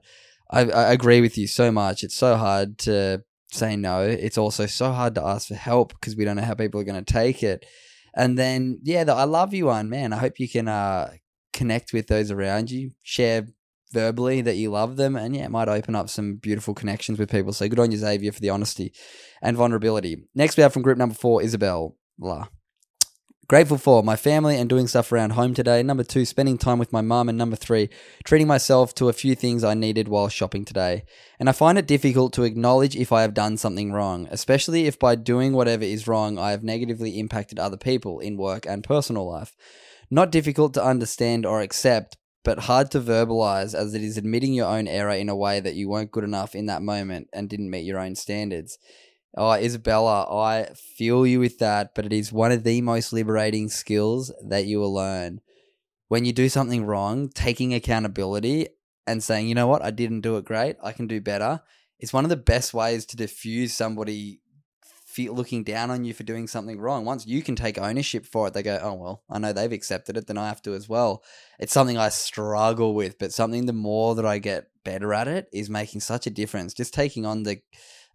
I, 0.49 0.61
I 0.61 0.91
agree 0.93 1.21
with 1.21 1.37
you 1.37 1.47
so 1.47 1.71
much. 1.71 2.03
It's 2.03 2.15
so 2.15 2.37
hard 2.37 2.77
to 2.79 3.23
say 3.51 3.75
no. 3.75 4.01
It's 4.01 4.37
also 4.37 4.65
so 4.65 4.91
hard 4.91 5.15
to 5.15 5.23
ask 5.23 5.47
for 5.49 5.55
help 5.55 5.93
because 5.93 6.15
we 6.15 6.25
don't 6.25 6.37
know 6.37 6.43
how 6.43 6.53
people 6.53 6.79
are 6.79 6.85
going 6.85 7.03
to 7.03 7.13
take 7.13 7.43
it. 7.43 7.65
And 8.15 8.37
then, 8.37 8.79
yeah, 8.83 9.03
the 9.03 9.13
I 9.13 9.25
love 9.25 9.53
you 9.53 9.65
one, 9.67 9.89
man. 9.89 10.13
I 10.13 10.17
hope 10.17 10.39
you 10.39 10.49
can 10.49 10.67
uh, 10.67 11.13
connect 11.53 11.93
with 11.93 12.07
those 12.07 12.31
around 12.31 12.71
you, 12.71 12.91
share 13.03 13.47
verbally 13.91 14.41
that 14.41 14.55
you 14.55 14.71
love 14.71 14.97
them, 14.97 15.15
and 15.15 15.35
yeah, 15.35 15.45
it 15.45 15.51
might 15.51 15.69
open 15.69 15.95
up 15.95 16.09
some 16.09 16.35
beautiful 16.35 16.73
connections 16.73 17.19
with 17.19 17.29
people. 17.29 17.53
So 17.53 17.67
good 17.67 17.79
on 17.79 17.91
you, 17.91 17.97
Xavier, 17.97 18.31
for 18.31 18.39
the 18.39 18.49
honesty 18.49 18.93
and 19.41 19.55
vulnerability. 19.55 20.23
Next, 20.33 20.57
we 20.57 20.63
have 20.63 20.73
from 20.73 20.81
group 20.81 20.97
number 20.97 21.15
four, 21.15 21.41
Isabel. 21.41 21.95
La. 22.19 22.47
Grateful 23.49 23.77
for 23.77 24.03
my 24.03 24.17
family 24.17 24.57
and 24.57 24.69
doing 24.69 24.87
stuff 24.87 25.09
around 25.09 25.29
home 25.29 25.53
today. 25.53 25.81
Number 25.81 26.03
two, 26.03 26.25
spending 26.25 26.57
time 26.57 26.79
with 26.79 26.91
my 26.91 26.99
mum. 26.99 27.29
And 27.29 27.37
number 27.37 27.55
three, 27.55 27.89
treating 28.25 28.45
myself 28.45 28.93
to 28.95 29.07
a 29.07 29.13
few 29.13 29.35
things 29.35 29.63
I 29.63 29.73
needed 29.73 30.09
while 30.09 30.27
shopping 30.27 30.65
today. 30.65 31.05
And 31.39 31.47
I 31.47 31.53
find 31.53 31.77
it 31.77 31.87
difficult 31.87 32.33
to 32.33 32.43
acknowledge 32.43 32.97
if 32.97 33.13
I 33.13 33.21
have 33.21 33.33
done 33.33 33.55
something 33.55 33.93
wrong, 33.93 34.27
especially 34.31 34.85
if 34.85 34.99
by 34.99 35.15
doing 35.15 35.53
whatever 35.53 35.85
is 35.85 36.09
wrong, 36.09 36.37
I 36.37 36.51
have 36.51 36.61
negatively 36.61 37.17
impacted 37.17 37.57
other 37.57 37.77
people 37.77 38.19
in 38.19 38.35
work 38.35 38.65
and 38.65 38.83
personal 38.83 39.31
life. 39.31 39.55
Not 40.11 40.29
difficult 40.29 40.73
to 40.73 40.83
understand 40.83 41.45
or 41.45 41.61
accept, 41.61 42.17
but 42.43 42.59
hard 42.59 42.91
to 42.91 42.99
verbalize 42.99 43.73
as 43.73 43.93
it 43.93 44.01
is 44.01 44.17
admitting 44.17 44.55
your 44.55 44.67
own 44.67 44.89
error 44.89 45.11
in 45.11 45.29
a 45.29 45.35
way 45.37 45.61
that 45.61 45.75
you 45.75 45.87
weren't 45.87 46.11
good 46.11 46.25
enough 46.25 46.53
in 46.53 46.65
that 46.65 46.81
moment 46.81 47.29
and 47.31 47.49
didn't 47.49 47.69
meet 47.69 47.85
your 47.85 47.99
own 47.99 48.15
standards. 48.15 48.77
Oh, 49.35 49.51
Isabella, 49.51 50.23
I 50.31 50.73
feel 50.73 51.27
you 51.27 51.39
with 51.39 51.59
that, 51.59 51.93
but 51.93 52.05
it 52.05 52.13
is 52.13 52.31
one 52.31 52.51
of 52.51 52.63
the 52.63 52.81
most 52.81 53.13
liberating 53.13 53.69
skills 53.69 54.31
that 54.47 54.65
you 54.65 54.79
will 54.79 54.93
learn. 54.93 55.41
When 56.07 56.25
you 56.25 56.33
do 56.33 56.49
something 56.49 56.85
wrong, 56.85 57.29
taking 57.29 57.73
accountability 57.73 58.69
and 59.05 59.23
saying, 59.23 59.47
you 59.47 59.55
know 59.55 59.67
what, 59.67 59.83
I 59.83 59.91
didn't 59.91 60.21
do 60.21 60.37
it 60.37 60.45
great, 60.45 60.77
I 60.81 60.91
can 60.91 61.07
do 61.07 61.21
better, 61.21 61.61
is 61.99 62.13
one 62.13 62.23
of 62.23 62.29
the 62.29 62.37
best 62.37 62.73
ways 62.73 63.05
to 63.07 63.17
diffuse 63.17 63.73
somebody 63.73 64.41
looking 65.25 65.63
down 65.63 65.89
on 65.89 66.03
you 66.03 66.13
for 66.13 66.21
doing 66.21 66.45
something 66.45 66.79
wrong. 66.79 67.03
Once 67.03 67.25
you 67.25 67.41
can 67.41 67.55
take 67.55 67.79
ownership 67.79 68.23
for 68.23 68.47
it, 68.47 68.53
they 68.53 68.61
go, 68.61 68.79
oh, 68.81 68.93
well, 68.93 69.23
I 69.29 69.39
know 69.39 69.51
they've 69.51 69.71
accepted 69.71 70.15
it, 70.15 70.27
then 70.27 70.37
I 70.37 70.47
have 70.47 70.61
to 70.61 70.75
as 70.75 70.87
well. 70.87 71.23
It's 71.59 71.73
something 71.73 71.97
I 71.97 72.09
struggle 72.09 72.93
with, 72.93 73.17
but 73.17 73.33
something 73.33 73.65
the 73.65 73.73
more 73.73 74.13
that 74.13 74.25
I 74.25 74.37
get 74.37 74.67
better 74.85 75.15
at 75.15 75.27
it 75.27 75.47
is 75.51 75.71
making 75.71 76.01
such 76.01 76.27
a 76.27 76.31
difference. 76.31 76.73
Just 76.73 76.93
taking 76.93 77.25
on 77.25 77.43
the 77.43 77.59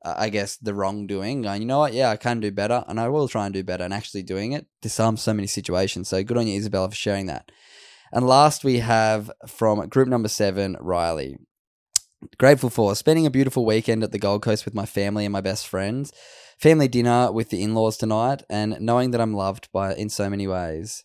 uh, 0.04 0.14
I 0.16 0.28
guess, 0.28 0.56
the 0.56 0.74
wrongdoing, 0.74 1.42
going, 1.42 1.62
you 1.62 1.68
know 1.68 1.78
what, 1.78 1.92
yeah, 1.92 2.10
I 2.10 2.16
can 2.16 2.40
do 2.40 2.50
better, 2.50 2.84
and 2.88 2.98
I 2.98 3.08
will 3.08 3.28
try 3.28 3.46
and 3.46 3.54
do 3.54 3.62
better, 3.62 3.84
and 3.84 3.94
actually 3.94 4.22
doing 4.22 4.52
it 4.52 4.66
disarms 4.80 5.22
so 5.22 5.32
many 5.32 5.46
situations. 5.46 6.08
So 6.08 6.22
good 6.22 6.36
on 6.36 6.46
you, 6.46 6.58
Isabella, 6.58 6.88
for 6.88 6.96
sharing 6.96 7.26
that. 7.26 7.50
And 8.12 8.26
last, 8.26 8.62
we 8.64 8.80
have 8.80 9.30
from 9.46 9.88
group 9.88 10.08
number 10.08 10.28
seven, 10.28 10.76
Riley. 10.80 11.38
Grateful 12.38 12.70
for 12.70 12.94
spending 12.94 13.26
a 13.26 13.30
beautiful 13.30 13.64
weekend 13.64 14.04
at 14.04 14.12
the 14.12 14.18
Gold 14.18 14.42
Coast 14.42 14.64
with 14.64 14.74
my 14.74 14.86
family 14.86 15.24
and 15.24 15.32
my 15.32 15.40
best 15.40 15.66
friends, 15.66 16.12
family 16.58 16.88
dinner 16.88 17.32
with 17.32 17.50
the 17.50 17.62
in 17.62 17.74
laws 17.74 17.96
tonight, 17.96 18.42
and 18.48 18.76
knowing 18.80 19.10
that 19.10 19.20
I'm 19.20 19.34
loved 19.34 19.68
by 19.72 19.94
in 19.94 20.08
so 20.08 20.30
many 20.30 20.46
ways. 20.46 21.04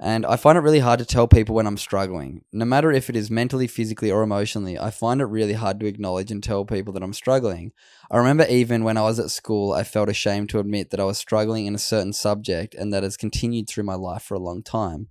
And 0.00 0.24
I 0.24 0.36
find 0.36 0.56
it 0.56 0.60
really 0.60 0.78
hard 0.78 1.00
to 1.00 1.04
tell 1.04 1.26
people 1.26 1.56
when 1.56 1.66
I'm 1.66 1.76
struggling. 1.76 2.44
No 2.52 2.64
matter 2.64 2.92
if 2.92 3.10
it 3.10 3.16
is 3.16 3.32
mentally, 3.32 3.66
physically, 3.66 4.12
or 4.12 4.22
emotionally, 4.22 4.78
I 4.78 4.90
find 4.90 5.20
it 5.20 5.24
really 5.24 5.54
hard 5.54 5.80
to 5.80 5.86
acknowledge 5.86 6.30
and 6.30 6.42
tell 6.42 6.64
people 6.64 6.92
that 6.92 7.02
I'm 7.02 7.12
struggling. 7.12 7.72
I 8.10 8.18
remember 8.18 8.46
even 8.48 8.84
when 8.84 8.96
I 8.96 9.02
was 9.02 9.18
at 9.18 9.30
school, 9.30 9.72
I 9.72 9.82
felt 9.82 10.08
ashamed 10.08 10.50
to 10.50 10.60
admit 10.60 10.90
that 10.90 11.00
I 11.00 11.04
was 11.04 11.18
struggling 11.18 11.66
in 11.66 11.74
a 11.74 11.78
certain 11.78 12.12
subject, 12.12 12.74
and 12.76 12.92
that 12.92 13.02
has 13.02 13.16
continued 13.16 13.68
through 13.68 13.84
my 13.84 13.96
life 13.96 14.22
for 14.22 14.34
a 14.34 14.40
long 14.40 14.62
time. 14.62 15.08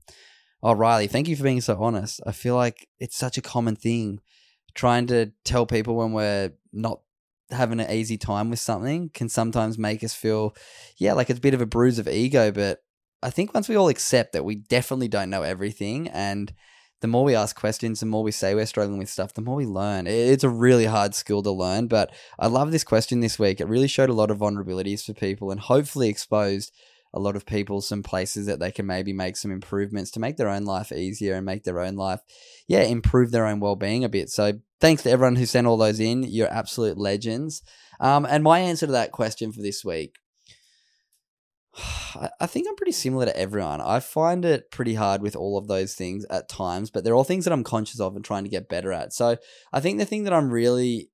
Oh, 0.64 0.74
Riley, 0.74 1.08
thank 1.08 1.28
you 1.28 1.36
for 1.36 1.44
being 1.44 1.62
so 1.62 1.78
honest. 1.82 2.22
I 2.26 2.32
feel 2.32 2.56
like 2.56 2.88
it's 3.00 3.18
such 3.18 3.38
a 3.38 3.42
common 3.42 3.76
thing. 3.76 4.22
Trying 4.74 5.08
to 5.08 5.32
tell 5.44 5.66
people 5.66 5.96
when 5.96 6.14
we're 6.14 6.54
not 6.72 7.02
having 7.52 7.80
an 7.80 7.92
easy 7.92 8.18
time 8.18 8.50
with 8.50 8.60
something 8.60 9.10
can 9.14 9.28
sometimes 9.30 9.78
make 9.78 10.04
us 10.04 10.14
feel, 10.14 10.56
yeah, 10.98 11.14
like 11.14 11.30
it's 11.30 11.40
a 11.40 11.42
bit 11.42 11.54
of 11.54 11.62
a 11.62 11.66
bruise 11.66 12.00
of 12.00 12.08
ego, 12.08 12.52
but 12.52 12.80
I 13.28 13.30
think 13.30 13.54
once 13.54 13.68
we 13.68 13.76
all 13.76 13.90
accept 13.90 14.32
that 14.32 14.46
we 14.46 14.56
definitely 14.56 15.10
don't 15.10 15.30
know 15.30 15.42
everything, 15.42 16.08
and 16.08 16.54
the 17.02 17.10
more 17.10 17.26
we 17.26 17.36
ask 17.36 17.60
questions, 17.60 18.00
the 18.00 18.06
more 18.06 18.24
we 18.24 18.32
say 18.32 18.56
we're 18.56 18.66
struggling 18.66 19.00
with 19.00 19.10
stuff, 19.10 19.34
the 19.34 19.42
more 19.42 19.58
we 19.58 19.66
learn. 19.66 20.08
It's 20.08 20.46
a 20.46 20.50
really 20.50 20.86
hard 20.86 21.14
skill 21.14 21.44
to 21.44 21.52
learn, 21.52 21.88
but 21.88 22.14
I 22.40 22.48
love 22.48 22.72
this 22.72 22.86
question 22.86 23.20
this 23.20 23.38
week. 23.38 23.60
It 23.60 23.68
really 23.68 23.90
showed 23.90 24.10
a 24.10 24.14
lot 24.14 24.32
of 24.32 24.38
vulnerabilities 24.38 25.04
for 25.04 25.14
people 25.14 25.52
and 25.52 25.60
hopefully 25.60 26.08
exposed 26.08 26.74
a 27.14 27.20
lot 27.20 27.36
of 27.36 27.46
people 27.46 27.82
some 27.82 28.02
places 28.02 28.46
that 28.46 28.62
they 28.62 28.72
can 28.72 28.86
maybe 28.86 29.12
make 29.12 29.36
some 29.36 29.52
improvements 29.52 30.10
to 30.12 30.22
make 30.22 30.38
their 30.38 30.50
own 30.50 30.64
life 30.64 30.94
easier 30.94 31.36
and 31.36 31.46
make 31.46 31.66
their 31.66 31.82
own 31.82 31.96
life, 31.96 32.22
yeah, 32.66 32.84
improve 32.84 33.32
their 33.32 33.46
own 33.46 33.60
well 33.60 33.76
being 33.76 34.06
a 34.06 34.10
bit. 34.10 34.30
So 34.30 34.54
thanks 34.80 35.04
to 35.04 35.12
everyone 35.12 35.36
who 35.36 35.46
sent 35.46 35.68
all 35.68 35.76
those 35.76 36.00
in. 36.00 36.24
You're 36.24 36.48
absolute 36.48 36.98
legends. 36.98 37.62
Um, 38.00 38.26
and 38.26 38.42
my 38.42 38.60
answer 38.60 38.86
to 38.86 38.94
that 38.94 39.12
question 39.12 39.52
for 39.52 39.62
this 39.62 39.84
week 39.84 40.16
I 42.40 42.48
think 42.48 42.68
I'm 42.68 42.76
pretty 42.76 42.92
similar 42.92 43.26
to 43.26 43.38
everyone. 43.38 43.82
I 43.82 44.00
find 44.00 44.44
it 44.46 44.72
pretty 44.72 44.96
hard 44.96 45.22
with 45.22 45.36
all 45.36 45.58
of 45.58 45.68
those 45.68 45.94
things 45.94 46.26
at 46.30 46.50
times, 46.50 46.90
but 46.90 47.04
they're 47.04 47.16
all 47.16 47.24
things 47.24 47.46
that 47.46 47.54
I'm 47.54 47.64
conscious 47.64 48.00
of 48.00 48.16
and 48.16 48.26
trying 48.26 48.44
to 48.44 48.50
get 48.50 48.70
better 48.70 48.92
at. 48.92 49.14
So 49.14 49.38
I 49.72 49.80
think 49.80 50.00
the 50.00 50.06
thing 50.06 50.24
that 50.24 50.34
I'm 50.34 50.50
really 50.50 51.12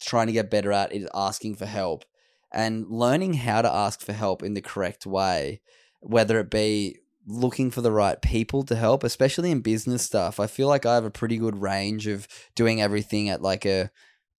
trying 0.00 0.28
to 0.28 0.32
get 0.32 0.50
better 0.50 0.70
at 0.70 0.92
is 0.92 1.08
asking 1.14 1.56
for 1.56 1.66
help 1.66 2.04
and 2.52 2.86
learning 2.88 3.34
how 3.34 3.62
to 3.62 3.72
ask 3.72 4.00
for 4.00 4.12
help 4.12 4.42
in 4.42 4.54
the 4.54 4.60
correct 4.60 5.06
way, 5.06 5.60
whether 6.00 6.38
it 6.38 6.50
be 6.50 6.98
looking 7.26 7.70
for 7.70 7.80
the 7.80 7.92
right 7.92 8.20
people 8.22 8.62
to 8.64 8.76
help, 8.76 9.02
especially 9.02 9.50
in 9.50 9.60
business 9.60 10.04
stuff. 10.04 10.38
I 10.38 10.46
feel 10.46 10.68
like 10.68 10.86
I 10.86 10.94
have 10.94 11.04
a 11.04 11.10
pretty 11.10 11.36
good 11.36 11.60
range 11.60 12.06
of 12.06 12.28
doing 12.54 12.80
everything 12.80 13.28
at 13.28 13.42
like 13.42 13.64
a 13.64 13.90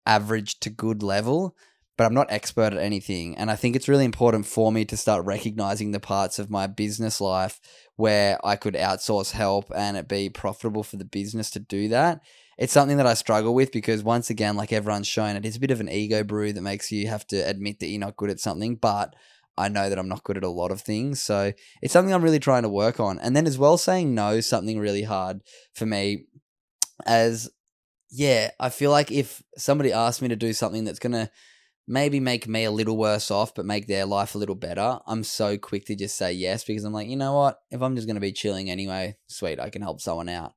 average 0.06 0.60
to 0.60 0.70
good 0.70 1.02
level, 1.02 1.56
but 1.96 2.04
I'm 2.04 2.14
not 2.14 2.30
expert 2.30 2.72
at 2.72 2.78
anything. 2.78 3.36
And 3.36 3.50
I 3.50 3.56
think 3.56 3.74
it's 3.74 3.88
really 3.88 4.04
important 4.04 4.46
for 4.46 4.70
me 4.70 4.84
to 4.86 4.96
start 4.96 5.24
recognizing 5.24 5.92
the 5.92 6.00
parts 6.00 6.38
of 6.38 6.50
my 6.50 6.66
business 6.66 7.20
life 7.20 7.60
where 7.96 8.38
I 8.44 8.56
could 8.56 8.74
outsource 8.74 9.32
help 9.32 9.70
and 9.74 9.96
it 9.96 10.08
be 10.08 10.28
profitable 10.28 10.82
for 10.82 10.96
the 10.96 11.04
business 11.04 11.50
to 11.52 11.58
do 11.58 11.88
that. 11.88 12.20
It's 12.58 12.72
something 12.72 12.96
that 12.98 13.06
I 13.06 13.14
struggle 13.14 13.54
with 13.54 13.72
because 13.72 14.02
once 14.02 14.30
again, 14.30 14.56
like 14.56 14.72
everyone's 14.72 15.08
shown, 15.08 15.36
it 15.36 15.46
is 15.46 15.56
a 15.56 15.60
bit 15.60 15.70
of 15.70 15.80
an 15.80 15.90
ego 15.90 16.22
brew 16.22 16.52
that 16.52 16.62
makes 16.62 16.92
you 16.92 17.08
have 17.08 17.26
to 17.28 17.36
admit 17.36 17.80
that 17.80 17.88
you're 17.88 18.00
not 18.00 18.16
good 18.16 18.30
at 18.30 18.40
something, 18.40 18.76
but 18.76 19.14
I 19.58 19.68
know 19.68 19.88
that 19.88 19.98
I'm 19.98 20.08
not 20.08 20.24
good 20.24 20.36
at 20.36 20.44
a 20.44 20.50
lot 20.50 20.70
of 20.70 20.82
things. 20.82 21.22
So 21.22 21.52
it's 21.80 21.92
something 21.92 22.12
I'm 22.12 22.22
really 22.22 22.38
trying 22.38 22.62
to 22.62 22.68
work 22.68 23.00
on. 23.00 23.18
And 23.18 23.34
then 23.34 23.46
as 23.46 23.58
well, 23.58 23.78
saying 23.78 24.14
no 24.14 24.40
something 24.40 24.78
really 24.78 25.02
hard 25.02 25.42
for 25.74 25.86
me 25.86 26.26
as 27.06 27.50
yeah, 28.10 28.50
I 28.60 28.68
feel 28.68 28.90
like 28.90 29.10
if 29.10 29.42
somebody 29.56 29.92
asked 29.92 30.22
me 30.22 30.28
to 30.28 30.36
do 30.36 30.52
something 30.52 30.84
that's 30.84 30.98
gonna 30.98 31.30
maybe 31.86 32.20
make 32.20 32.48
me 32.48 32.64
a 32.64 32.70
little 32.70 32.96
worse 32.96 33.30
off, 33.30 33.54
but 33.54 33.64
make 33.64 33.86
their 33.86 34.06
life 34.06 34.34
a 34.34 34.38
little 34.38 34.54
better, 34.54 34.98
I'm 35.06 35.22
so 35.22 35.56
quick 35.56 35.86
to 35.86 35.94
just 35.94 36.16
say 36.16 36.32
yes 36.32 36.64
because 36.64 36.84
I'm 36.84 36.92
like, 36.92 37.08
you 37.08 37.16
know 37.16 37.34
what? 37.34 37.60
If 37.70 37.82
I'm 37.82 37.94
just 37.94 38.06
gonna 38.06 38.20
be 38.20 38.32
chilling 38.32 38.70
anyway, 38.70 39.16
sweet, 39.28 39.60
I 39.60 39.70
can 39.70 39.82
help 39.82 40.00
someone 40.00 40.28
out. 40.28 40.54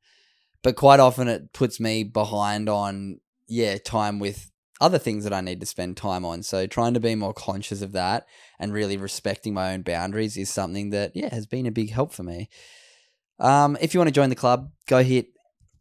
But 0.63 0.75
quite 0.75 1.00
often 1.00 1.27
it 1.27 1.53
puts 1.53 1.79
me 1.79 2.03
behind 2.03 2.67
on 2.67 3.19
yeah 3.48 3.77
time 3.77 4.19
with 4.19 4.51
other 4.81 4.98
things 4.98 5.24
that 5.24 5.33
I 5.33 5.41
need 5.41 5.59
to 5.59 5.65
spend 5.65 5.98
time 5.98 6.24
on. 6.25 6.41
So 6.43 6.65
trying 6.65 6.93
to 6.93 7.00
be 7.00 7.15
more 7.15 7.33
conscious 7.33 7.81
of 7.81 7.91
that 7.93 8.25
and 8.59 8.74
really 8.74 8.98
respecting 8.98 9.53
my 9.53 9.74
own 9.74 9.81
boundaries 9.81 10.38
is 10.38 10.50
something 10.50 10.89
that 10.91 11.15
yeah 11.15 11.33
has 11.33 11.45
been 11.45 11.65
a 11.65 11.71
big 11.71 11.91
help 11.91 12.13
for 12.13 12.24
me. 12.24 12.50
Um, 13.39 13.77
if 13.81 13.93
you 13.93 14.00
want 14.00 14.09
to 14.09 14.13
join 14.13 14.29
the 14.29 14.36
club, 14.36 14.71
go 14.88 15.03
hit 15.03 15.27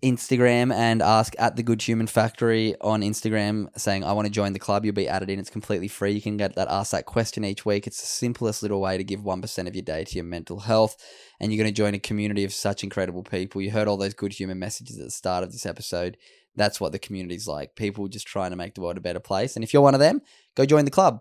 Instagram 0.03 0.73
and 0.73 1.03
ask 1.03 1.35
at 1.39 1.57
the 1.57 1.63
Good 1.63 1.83
Human 1.83 2.07
Factory 2.07 2.77
on 2.81 3.01
Instagram 3.01 3.69
saying 3.77 4.05
I 4.05 4.13
want 4.13 4.27
to 4.27 4.33
join 4.33 4.53
the 4.53 4.59
club. 4.59 4.85
You'll 4.85 4.95
be 4.95 5.09
added 5.09 5.29
in. 5.29 5.39
It's 5.39 5.51
completely 5.51 5.89
free. 5.89 6.13
You 6.13 6.23
can 6.23 6.37
get 6.37 6.55
that 6.55 6.69
ask 6.69 6.93
that 6.93 7.07
question 7.07 7.45
each 7.45 7.67
week. 7.67 7.87
It's 7.87 8.01
the 8.01 8.07
simplest 8.07 8.63
little 8.63 8.81
way 8.81 8.97
to 8.97 9.05
give 9.05 9.25
one 9.25 9.43
percent 9.43 9.67
of 9.67 9.75
your 9.75 9.83
day 9.83 10.05
to 10.05 10.15
your 10.15 10.25
mental 10.25 10.61
health, 10.61 10.97
and 11.41 11.53
you're 11.53 11.63
going 11.63 11.73
to 11.73 11.77
join 11.77 11.95
a 11.95 11.99
community 11.99 12.45
of 12.45 12.53
such 12.53 12.85
incredible 12.85 13.25
people. 13.25 13.61
You 13.61 13.73
heard 13.73 13.89
all 13.89 13.97
those 13.97 14.15
good 14.15 14.33
human 14.33 14.59
messages 14.59 14.99
at 14.99 15.05
the 15.05 15.11
start 15.11 15.43
of 15.43 15.53
this 15.53 15.67
episode. 15.67 16.17
That's 16.55 16.81
what 16.81 16.93
the 16.93 16.99
community's 16.99 17.47
like. 17.47 17.75
People 17.75 18.09
just 18.09 18.27
trying 18.27 18.51
to 18.51 18.57
make 18.57 18.75
the 18.75 18.81
world 18.81 18.97
a 18.97 19.01
better 19.01 19.21
place. 19.21 19.57
And 19.57 19.65
if 19.65 19.73
you're 19.73 19.83
one 19.83 19.95
of 19.95 20.01
them, 20.01 20.21
go 20.57 20.65
join 20.65 20.85
the 20.85 20.91
club. 20.91 21.21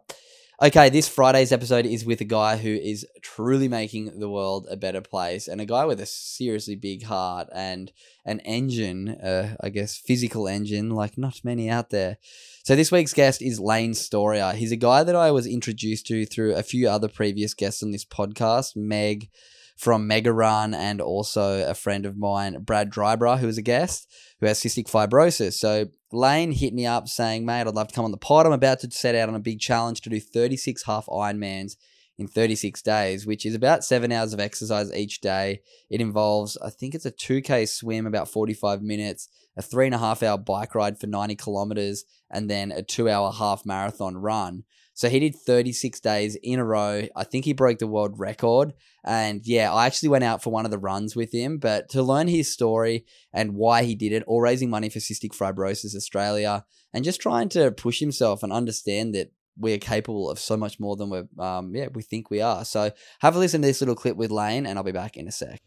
Okay, 0.59 0.89
this 0.89 1.07
Friday's 1.07 1.51
episode 1.51 1.85
is 1.85 2.03
with 2.03 2.19
a 2.19 2.25
guy 2.25 2.57
who 2.57 2.73
is 2.73 3.05
truly 3.21 3.67
making 3.67 4.19
the 4.19 4.27
world 4.27 4.65
a 4.71 4.75
better 4.75 5.01
place 5.01 5.47
and 5.47 5.61
a 5.61 5.67
guy 5.67 5.85
with 5.85 5.99
a 5.99 6.07
seriously 6.07 6.75
big 6.75 7.03
heart 7.03 7.47
and 7.53 7.91
an 8.25 8.39
engine, 8.39 9.09
uh, 9.09 9.55
I 9.61 9.69
guess, 9.69 9.97
physical 9.97 10.47
engine, 10.47 10.89
like 10.89 11.15
not 11.15 11.41
many 11.43 11.69
out 11.69 11.91
there. 11.91 12.17
So 12.63 12.75
this 12.75 12.91
week's 12.91 13.13
guest 13.13 13.43
is 13.43 13.59
Lane 13.59 13.93
Storia. 13.93 14.53
He's 14.53 14.71
a 14.71 14.77
guy 14.77 15.03
that 15.03 15.15
I 15.15 15.29
was 15.29 15.45
introduced 15.45 16.07
to 16.07 16.25
through 16.25 16.55
a 16.55 16.63
few 16.63 16.89
other 16.89 17.07
previous 17.07 17.53
guests 17.53 17.83
on 17.83 17.91
this 17.91 18.03
podcast, 18.03 18.75
Meg 18.75 19.29
from 19.77 20.07
Mega 20.07 20.33
Run 20.33 20.73
and 20.73 20.99
also 20.99 21.69
a 21.69 21.75
friend 21.75 22.05
of 22.05 22.17
mine, 22.17 22.59
Brad 22.61 22.91
Drybra, 22.91 23.37
who 23.39 23.47
is 23.47 23.59
a 23.59 23.61
guest, 23.61 24.11
who 24.39 24.47
has 24.47 24.59
cystic 24.59 24.89
fibrosis. 24.89 25.53
So 25.53 25.85
Lane 26.11 26.51
hit 26.51 26.73
me 26.73 26.85
up 26.85 27.07
saying, 27.07 27.45
mate, 27.45 27.61
I'd 27.61 27.75
love 27.75 27.89
to 27.89 27.93
come 27.93 28.05
on 28.05 28.11
the 28.11 28.17
pod. 28.17 28.47
I'm 28.47 28.51
about 28.51 28.79
to 28.81 28.91
set 28.91 29.13
out 29.15 29.29
on 29.29 29.35
a 29.35 29.39
big 29.39 29.59
challenge 29.59 30.01
to 30.01 30.09
do 30.09 30.19
36 30.19 30.83
half 30.83 31.05
Ironmans 31.05 31.75
in 32.17 32.27
36 32.27 32.81
days, 32.81 33.27
which 33.27 33.45
is 33.45 33.53
about 33.53 33.83
seven 33.83 34.11
hours 34.11 34.33
of 34.33 34.39
exercise 34.39 34.91
each 34.93 35.21
day. 35.21 35.61
It 35.91 36.01
involves, 36.01 36.57
I 36.57 36.71
think 36.71 36.95
it's 36.95 37.05
a 37.05 37.11
2K 37.11 37.69
swim, 37.69 38.07
about 38.07 38.27
45 38.27 38.81
minutes, 38.81 39.29
a 39.55 39.61
three 39.61 39.85
and 39.85 39.93
a 39.93 39.99
half 39.99 40.23
hour 40.23 40.39
bike 40.39 40.73
ride 40.73 40.99
for 40.99 41.05
90 41.05 41.35
kilometers, 41.35 42.03
and 42.31 42.49
then 42.49 42.71
a 42.71 42.81
two 42.81 43.09
hour 43.09 43.31
half 43.31 43.65
marathon 43.65 44.17
run. 44.17 44.63
So 44.97 45.09
he 45.09 45.19
did 45.19 45.35
36 45.35 45.99
days 45.99 46.35
in 46.41 46.57
a 46.57 46.65
row. 46.65 47.03
I 47.15 47.23
think 47.23 47.45
he 47.45 47.53
broke 47.53 47.77
the 47.77 47.85
world 47.85 48.17
record. 48.17 48.73
And 49.05 49.45
yeah, 49.45 49.71
I 49.71 49.85
actually 49.85 50.09
went 50.09 50.23
out 50.23 50.41
for 50.41 50.49
one 50.49 50.65
of 50.65 50.71
the 50.71 50.79
runs 50.79 51.15
with 51.15 51.31
him. 51.31 51.59
But 51.59 51.87
to 51.89 52.01
learn 52.01 52.27
his 52.27 52.51
story 52.51 53.05
and 53.31 53.53
why 53.53 53.83
he 53.83 53.93
did 53.93 54.11
it, 54.11 54.23
all 54.25 54.41
raising 54.41 54.71
money 54.71 54.89
for 54.89 54.97
Cystic 54.97 55.37
Fibrosis 55.37 55.95
Australia, 55.95 56.65
and 56.95 57.05
just 57.05 57.21
trying 57.21 57.47
to 57.49 57.71
push 57.71 57.99
himself 57.99 58.41
and 58.41 58.51
understand 58.51 59.13
that 59.13 59.31
we're 59.55 59.77
capable 59.77 60.31
of 60.31 60.39
so 60.39 60.57
much 60.57 60.79
more 60.79 60.95
than 60.95 61.11
we 61.11 61.21
um, 61.37 61.75
yeah 61.75 61.89
we 61.93 62.01
think 62.01 62.31
we 62.31 62.41
are. 62.41 62.65
So 62.65 62.91
have 63.19 63.35
a 63.35 63.39
listen 63.39 63.61
to 63.61 63.67
this 63.67 63.81
little 63.81 63.93
clip 63.93 64.17
with 64.17 64.31
Lane, 64.31 64.65
and 64.65 64.79
I'll 64.79 64.83
be 64.83 64.91
back 64.91 65.15
in 65.15 65.27
a 65.27 65.31
sec. 65.31 65.59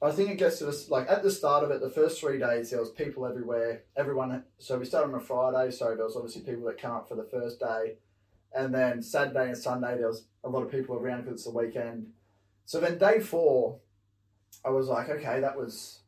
I 0.00 0.12
think 0.12 0.30
it 0.30 0.38
gets 0.38 0.60
to 0.60 0.72
like 0.88 1.10
at 1.10 1.24
the 1.24 1.32
start 1.32 1.64
of 1.64 1.72
it, 1.72 1.80
the 1.80 1.90
first 1.90 2.20
three 2.20 2.38
days 2.38 2.70
there 2.70 2.78
was 2.78 2.90
people 2.90 3.26
everywhere. 3.26 3.82
Everyone. 3.96 4.44
So 4.58 4.78
we 4.78 4.84
started 4.84 5.12
on 5.12 5.20
a 5.20 5.24
Friday, 5.24 5.72
so 5.72 5.96
there 5.96 6.04
was 6.04 6.14
obviously 6.14 6.42
people 6.42 6.64
that 6.66 6.80
come 6.80 6.92
up 6.92 7.08
for 7.08 7.16
the 7.16 7.28
first 7.32 7.58
day, 7.58 7.96
and 8.54 8.74
then 8.74 9.02
Saturday 9.02 9.48
and 9.48 9.56
Sunday 9.58 9.96
there 9.96 10.08
was 10.08 10.24
a 10.44 10.48
lot 10.48 10.62
of 10.62 10.70
people 10.70 10.96
around 10.96 11.22
because 11.24 11.34
it's 11.34 11.44
the 11.44 11.50
weekend. 11.50 12.08
So 12.64 12.80
then 12.80 12.98
day 12.98 13.20
four, 13.20 13.78
I 14.64 14.70
was 14.70 14.88
like, 14.88 15.08
okay, 15.08 15.40
that 15.40 15.56
was 15.56 16.00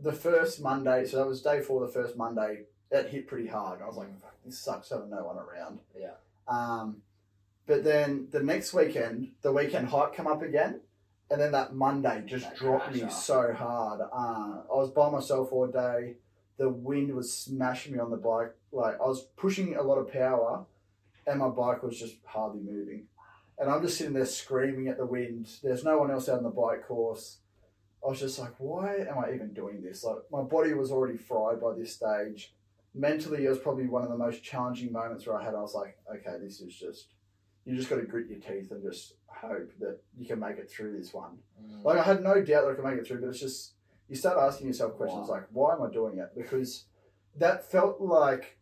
the 0.00 0.12
first 0.12 0.60
Monday. 0.62 1.06
So 1.06 1.18
that 1.18 1.26
was 1.26 1.42
day 1.42 1.60
four, 1.60 1.80
the 1.84 1.92
first 1.92 2.16
Monday. 2.16 2.62
It 2.90 3.08
hit 3.08 3.26
pretty 3.28 3.46
hard. 3.48 3.80
I 3.82 3.86
was 3.86 3.96
like, 3.96 4.08
this 4.44 4.58
sucks 4.58 4.90
having 4.90 5.10
no 5.10 5.24
one 5.24 5.36
around. 5.38 5.78
Yeah. 5.98 6.14
Um, 6.48 7.02
but 7.66 7.84
then 7.84 8.26
the 8.30 8.42
next 8.42 8.74
weekend, 8.74 9.32
the 9.42 9.52
weekend 9.52 9.88
hike 9.88 10.14
come 10.14 10.26
up 10.26 10.42
again, 10.42 10.80
and 11.30 11.40
then 11.40 11.52
that 11.52 11.72
Monday 11.74 12.24
just 12.26 12.46
That 12.46 12.56
dropped 12.56 12.92
me 12.92 13.02
up. 13.02 13.12
so 13.12 13.52
hard. 13.52 14.00
Uh, 14.00 14.62
I 14.68 14.74
was 14.74 14.90
by 14.90 15.08
myself 15.08 15.52
all 15.52 15.68
day. 15.68 16.14
The 16.56 16.68
wind 16.68 17.14
was 17.14 17.32
smashing 17.32 17.92
me 17.92 18.00
on 18.00 18.10
the 18.10 18.16
bike. 18.16 18.54
Like 18.72 18.94
I 19.00 19.06
was 19.06 19.22
pushing 19.36 19.76
a 19.76 19.82
lot 19.82 19.98
of 19.98 20.12
power, 20.12 20.64
and 21.30 21.38
my 21.38 21.48
bike 21.48 21.82
was 21.82 21.98
just 21.98 22.16
hardly 22.26 22.60
moving. 22.60 23.04
And 23.58 23.70
I'm 23.70 23.82
just 23.82 23.98
sitting 23.98 24.14
there 24.14 24.26
screaming 24.26 24.88
at 24.88 24.96
the 24.96 25.06
wind. 25.06 25.48
There's 25.62 25.84
no 25.84 25.98
one 25.98 26.10
else 26.10 26.28
out 26.28 26.38
on 26.38 26.44
the 26.44 26.50
bike 26.50 26.86
course. 26.86 27.38
I 28.04 28.08
was 28.08 28.18
just 28.18 28.38
like, 28.38 28.54
why 28.58 28.96
am 28.96 29.18
I 29.18 29.32
even 29.34 29.52
doing 29.52 29.82
this? 29.82 30.02
Like 30.02 30.16
my 30.32 30.42
body 30.42 30.72
was 30.72 30.90
already 30.90 31.18
fried 31.18 31.60
by 31.60 31.74
this 31.74 31.94
stage. 31.94 32.54
Mentally, 32.94 33.44
it 33.44 33.48
was 33.48 33.58
probably 33.58 33.86
one 33.86 34.02
of 34.02 34.08
the 34.08 34.16
most 34.16 34.42
challenging 34.42 34.90
moments 34.90 35.26
where 35.26 35.38
I 35.38 35.44
had. 35.44 35.54
I 35.54 35.60
was 35.60 35.74
like, 35.74 35.98
okay, 36.12 36.38
this 36.42 36.60
is 36.60 36.74
just. 36.74 37.14
You 37.66 37.76
just 37.76 37.90
got 37.90 37.96
to 37.96 38.06
grit 38.06 38.26
your 38.28 38.38
teeth 38.38 38.70
and 38.70 38.82
just 38.82 39.14
hope 39.26 39.70
that 39.80 39.98
you 40.18 40.26
can 40.26 40.40
make 40.40 40.56
it 40.56 40.70
through 40.70 40.96
this 40.96 41.12
one. 41.12 41.38
Mm. 41.62 41.84
Like 41.84 41.98
I 41.98 42.02
had 42.02 42.22
no 42.22 42.42
doubt 42.42 42.64
that 42.64 42.70
I 42.70 42.74
could 42.74 42.84
make 42.84 42.98
it 42.98 43.06
through, 43.06 43.20
but 43.20 43.28
it's 43.28 43.38
just 43.38 43.74
you 44.08 44.16
start 44.16 44.38
asking 44.38 44.68
yourself 44.68 44.96
questions 44.96 45.28
like, 45.28 45.44
why 45.52 45.74
am 45.74 45.82
I 45.82 45.90
doing 45.90 46.18
it? 46.18 46.30
Because 46.34 46.86
that 47.36 47.70
felt 47.70 48.00
like 48.00 48.58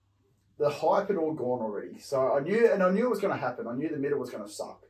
the 0.58 0.68
hype 0.68 1.08
had 1.08 1.16
all 1.16 1.32
gone 1.32 1.60
already. 1.60 1.98
So 1.98 2.36
I 2.36 2.40
knew, 2.40 2.70
and 2.70 2.82
I 2.82 2.90
knew 2.90 3.06
it 3.06 3.10
was 3.10 3.20
going 3.20 3.34
to 3.34 3.40
happen. 3.40 3.66
I 3.66 3.74
knew 3.74 3.88
the 3.88 3.96
middle 3.96 4.18
was 4.18 4.30
going 4.30 4.44
to 4.44 4.50
suck, 4.50 4.82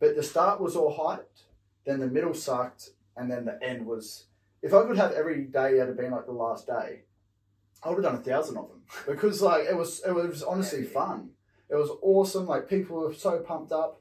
but 0.00 0.16
the 0.16 0.22
start 0.22 0.60
was 0.60 0.76
all 0.76 0.96
hyped. 0.96 1.44
Then 1.86 2.00
the 2.00 2.06
middle 2.06 2.34
sucked, 2.34 2.90
and 3.16 3.30
then 3.30 3.44
the 3.44 3.62
end 3.62 3.86
was. 3.86 4.26
If 4.62 4.72
I 4.72 4.82
could 4.84 4.96
have 4.96 5.12
every 5.12 5.44
day 5.44 5.76
had 5.76 5.96
been 5.96 6.12
like 6.12 6.26
the 6.26 6.32
last 6.32 6.66
day, 6.66 7.02
I 7.82 7.90
would 7.90 8.02
have 8.02 8.12
done 8.12 8.20
a 8.20 8.24
thousand 8.24 8.56
of 8.56 8.68
them 8.68 8.82
because 9.06 9.40
like 9.40 9.64
it 9.64 9.76
was. 9.76 10.02
It 10.06 10.12
was 10.12 10.42
honestly 10.42 10.82
fun. 10.82 11.30
It 11.68 11.76
was 11.76 11.90
awesome. 12.02 12.46
Like 12.46 12.68
people 12.68 12.96
were 12.96 13.14
so 13.14 13.38
pumped 13.38 13.72
up, 13.72 14.00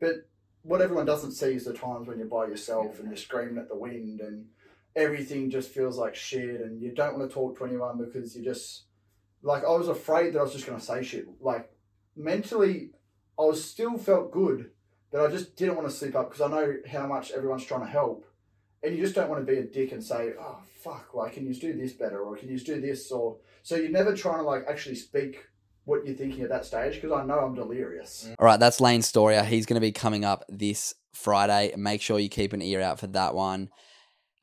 but 0.00 0.26
what 0.62 0.80
everyone 0.80 1.06
doesn't 1.06 1.32
see 1.32 1.54
is 1.54 1.64
the 1.64 1.72
times 1.72 2.06
when 2.06 2.18
you're 2.18 2.28
by 2.28 2.46
yourself 2.46 3.00
and 3.00 3.08
you're 3.08 3.16
screaming 3.16 3.58
at 3.58 3.68
the 3.68 3.76
wind 3.76 4.20
and 4.20 4.46
everything 4.94 5.50
just 5.50 5.70
feels 5.70 5.98
like 5.98 6.14
shit 6.14 6.60
and 6.60 6.80
you 6.80 6.92
don't 6.92 7.18
want 7.18 7.28
to 7.28 7.34
talk 7.34 7.58
to 7.58 7.64
anyone 7.64 7.98
because 7.98 8.36
you 8.36 8.44
just 8.44 8.82
like 9.42 9.64
I 9.64 9.70
was 9.70 9.88
afraid 9.88 10.32
that 10.32 10.38
I 10.38 10.42
was 10.42 10.52
just 10.52 10.66
gonna 10.66 10.80
say 10.80 11.02
shit. 11.02 11.26
Like 11.40 11.70
mentally 12.16 12.90
I 13.38 13.42
was 13.42 13.64
still 13.64 13.98
felt 13.98 14.30
good, 14.30 14.70
but 15.10 15.20
I 15.20 15.30
just 15.30 15.56
didn't 15.56 15.76
want 15.76 15.88
to 15.88 15.94
sleep 15.94 16.14
up 16.14 16.30
because 16.30 16.42
I 16.42 16.48
know 16.48 16.76
how 16.90 17.06
much 17.06 17.32
everyone's 17.32 17.64
trying 17.64 17.80
to 17.80 17.86
help. 17.86 18.26
And 18.82 18.96
you 18.96 19.02
just 19.02 19.14
don't 19.14 19.30
want 19.30 19.46
to 19.46 19.52
be 19.52 19.58
a 19.58 19.62
dick 19.62 19.92
and 19.92 20.02
say, 20.02 20.32
Oh 20.38 20.58
fuck, 20.80 21.14
like 21.14 21.34
can 21.34 21.46
you 21.46 21.54
do 21.54 21.72
this 21.72 21.92
better 21.92 22.20
or 22.20 22.36
can 22.36 22.48
you 22.48 22.58
do 22.58 22.80
this 22.80 23.10
or 23.10 23.38
so 23.62 23.76
you're 23.76 23.90
never 23.90 24.14
trying 24.14 24.38
to 24.38 24.42
like 24.42 24.64
actually 24.68 24.96
speak 24.96 25.46
what 25.84 26.06
you're 26.06 26.14
thinking 26.14 26.42
at 26.42 26.48
that 26.50 26.64
stage 26.64 26.94
because 26.94 27.12
I 27.12 27.24
know 27.24 27.38
I'm 27.40 27.54
delirious. 27.54 28.28
Mm. 28.28 28.34
All 28.38 28.46
right, 28.46 28.60
that's 28.60 28.80
Lane 28.80 29.02
Storia. 29.02 29.44
He's 29.44 29.66
going 29.66 29.76
to 29.76 29.80
be 29.80 29.92
coming 29.92 30.24
up 30.24 30.44
this 30.48 30.94
Friday. 31.12 31.74
Make 31.76 32.00
sure 32.02 32.18
you 32.18 32.28
keep 32.28 32.52
an 32.52 32.62
ear 32.62 32.80
out 32.80 33.00
for 33.00 33.08
that 33.08 33.34
one. 33.34 33.70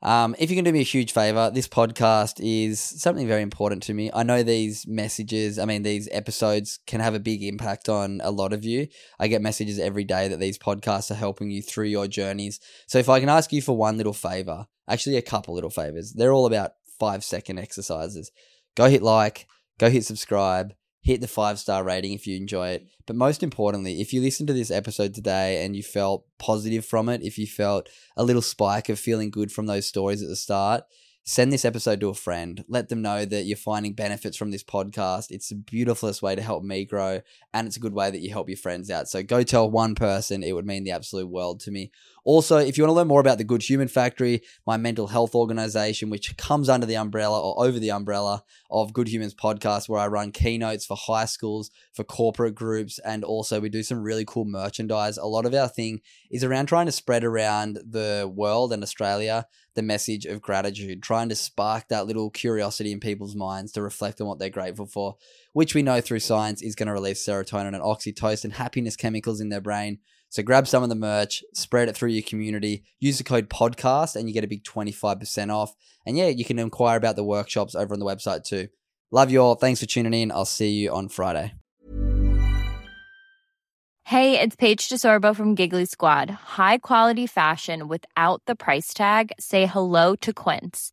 Um, 0.02 0.34
if 0.38 0.48
you 0.48 0.56
can 0.56 0.64
do 0.64 0.72
me 0.72 0.80
a 0.80 0.84
huge 0.84 1.12
favor, 1.12 1.50
this 1.52 1.68
podcast 1.68 2.40
is 2.40 2.80
something 2.80 3.28
very 3.28 3.42
important 3.42 3.82
to 3.84 3.94
me. 3.94 4.10
I 4.14 4.22
know 4.22 4.42
these 4.42 4.86
messages, 4.86 5.58
I 5.58 5.66
mean, 5.66 5.82
these 5.82 6.08
episodes 6.10 6.78
can 6.86 7.00
have 7.00 7.14
a 7.14 7.20
big 7.20 7.42
impact 7.42 7.88
on 7.88 8.20
a 8.24 8.30
lot 8.30 8.54
of 8.54 8.64
you. 8.64 8.88
I 9.18 9.28
get 9.28 9.42
messages 9.42 9.78
every 9.78 10.04
day 10.04 10.28
that 10.28 10.40
these 10.40 10.58
podcasts 10.58 11.10
are 11.10 11.16
helping 11.16 11.50
you 11.50 11.60
through 11.60 11.86
your 11.86 12.06
journeys. 12.06 12.60
So 12.86 12.98
if 12.98 13.10
I 13.10 13.20
can 13.20 13.28
ask 13.28 13.52
you 13.52 13.60
for 13.60 13.76
one 13.76 13.98
little 13.98 14.14
favor, 14.14 14.66
actually 14.88 15.16
a 15.16 15.22
couple 15.22 15.54
little 15.54 15.70
favors, 15.70 16.12
they're 16.12 16.32
all 16.32 16.46
about 16.46 16.72
five 16.98 17.22
second 17.22 17.58
exercises. 17.58 18.30
Go 18.76 18.88
hit 18.88 19.02
like, 19.02 19.46
go 19.78 19.90
hit 19.90 20.06
subscribe, 20.06 20.72
hit 21.02 21.20
the 21.20 21.28
five 21.28 21.58
star 21.58 21.82
rating 21.82 22.12
if 22.12 22.26
you 22.26 22.36
enjoy 22.36 22.68
it. 22.68 22.86
But 23.06 23.16
most 23.16 23.42
importantly, 23.42 24.00
if 24.00 24.12
you 24.12 24.20
listen 24.20 24.46
to 24.46 24.52
this 24.52 24.70
episode 24.70 25.14
today 25.14 25.64
and 25.64 25.74
you 25.74 25.82
felt 25.82 26.26
positive 26.38 26.84
from 26.84 27.08
it, 27.08 27.22
if 27.22 27.38
you 27.38 27.46
felt 27.46 27.88
a 28.16 28.24
little 28.24 28.42
spike 28.42 28.88
of 28.88 28.98
feeling 28.98 29.30
good 29.30 29.50
from 29.50 29.66
those 29.66 29.86
stories 29.86 30.22
at 30.22 30.28
the 30.28 30.36
start, 30.36 30.84
send 31.24 31.52
this 31.52 31.64
episode 31.64 32.00
to 32.00 32.08
a 32.08 32.14
friend. 32.14 32.64
Let 32.68 32.88
them 32.88 33.02
know 33.02 33.24
that 33.24 33.44
you're 33.44 33.56
finding 33.56 33.92
benefits 33.92 34.36
from 34.36 34.50
this 34.50 34.64
podcast. 34.64 35.30
It's 35.30 35.48
the 35.48 35.54
beautifulest 35.54 36.22
way 36.22 36.34
to 36.34 36.42
help 36.42 36.64
me 36.64 36.84
grow, 36.84 37.20
and 37.52 37.66
it's 37.66 37.76
a 37.76 37.80
good 37.80 37.94
way 37.94 38.10
that 38.10 38.20
you 38.20 38.30
help 38.30 38.48
your 38.48 38.58
friends 38.58 38.90
out. 38.90 39.08
So 39.08 39.22
go 39.22 39.42
tell 39.42 39.70
one 39.70 39.94
person, 39.94 40.42
it 40.42 40.52
would 40.52 40.66
mean 40.66 40.84
the 40.84 40.90
absolute 40.90 41.28
world 41.28 41.60
to 41.60 41.70
me. 41.70 41.92
Also, 42.24 42.58
if 42.58 42.76
you 42.76 42.84
want 42.84 42.90
to 42.90 42.96
learn 42.96 43.08
more 43.08 43.20
about 43.20 43.38
the 43.38 43.44
Good 43.44 43.62
Human 43.62 43.88
Factory, 43.88 44.42
my 44.66 44.76
mental 44.76 45.08
health 45.08 45.34
organization, 45.34 46.10
which 46.10 46.36
comes 46.36 46.68
under 46.68 46.86
the 46.86 46.96
umbrella 46.96 47.40
or 47.40 47.64
over 47.64 47.78
the 47.78 47.90
umbrella 47.90 48.44
of 48.70 48.92
Good 48.92 49.08
Humans 49.08 49.34
podcast, 49.34 49.88
where 49.88 50.00
I 50.00 50.06
run 50.06 50.32
keynotes 50.32 50.86
for 50.86 50.96
high 50.96 51.24
schools, 51.24 51.70
for 51.92 52.04
corporate 52.04 52.54
groups, 52.54 52.98
and 53.00 53.24
also 53.24 53.60
we 53.60 53.68
do 53.68 53.82
some 53.82 54.02
really 54.02 54.24
cool 54.24 54.44
merchandise. 54.44 55.16
A 55.18 55.24
lot 55.24 55.46
of 55.46 55.54
our 55.54 55.68
thing 55.68 56.00
is 56.30 56.44
around 56.44 56.66
trying 56.66 56.86
to 56.86 56.92
spread 56.92 57.24
around 57.24 57.78
the 57.84 58.30
world 58.32 58.72
and 58.72 58.82
Australia 58.82 59.46
the 59.74 59.82
message 59.82 60.26
of 60.26 60.42
gratitude, 60.42 61.02
trying 61.02 61.28
to 61.28 61.34
spark 61.34 61.88
that 61.88 62.06
little 62.06 62.30
curiosity 62.30 62.92
in 62.92 63.00
people's 63.00 63.36
minds 63.36 63.72
to 63.72 63.82
reflect 63.82 64.20
on 64.20 64.26
what 64.26 64.38
they're 64.38 64.50
grateful 64.50 64.86
for, 64.86 65.16
which 65.52 65.74
we 65.74 65.82
know 65.82 66.00
through 66.00 66.18
science 66.18 66.60
is 66.60 66.74
going 66.74 66.88
to 66.88 66.92
release 66.92 67.24
serotonin 67.24 67.68
and 67.68 67.82
oxytocin, 67.82 68.52
happiness 68.52 68.96
chemicals 68.96 69.40
in 69.40 69.48
their 69.48 69.60
brain. 69.60 69.98
So 70.30 70.44
grab 70.44 70.68
some 70.68 70.82
of 70.84 70.88
the 70.88 70.94
merch, 70.94 71.42
spread 71.54 71.88
it 71.88 71.96
through 71.96 72.10
your 72.10 72.22
community, 72.22 72.84
use 73.00 73.18
the 73.18 73.24
code 73.24 73.50
podcast, 73.50 74.14
and 74.14 74.28
you 74.28 74.34
get 74.34 74.44
a 74.44 74.48
big 74.48 74.64
25% 74.64 75.52
off. 75.52 75.74
And 76.06 76.16
yeah, 76.16 76.28
you 76.28 76.44
can 76.44 76.58
inquire 76.58 76.96
about 76.96 77.16
the 77.16 77.24
workshops 77.24 77.74
over 77.74 77.92
on 77.92 78.00
the 78.00 78.06
website 78.06 78.44
too. 78.44 78.68
Love 79.10 79.30
you 79.32 79.42
all. 79.42 79.56
Thanks 79.56 79.80
for 79.80 79.86
tuning 79.86 80.14
in. 80.14 80.30
I'll 80.30 80.44
see 80.44 80.70
you 80.70 80.92
on 80.92 81.08
Friday. 81.08 81.54
Hey, 84.04 84.40
it's 84.40 84.56
Paige 84.56 84.88
DeSorbo 84.88 85.36
from 85.36 85.54
Giggly 85.54 85.84
Squad. 85.84 86.30
High 86.30 86.78
quality 86.78 87.26
fashion 87.26 87.86
without 87.86 88.42
the 88.46 88.56
price 88.56 88.92
tag? 88.92 89.32
Say 89.38 89.66
hello 89.66 90.16
to 90.16 90.32
Quince. 90.32 90.92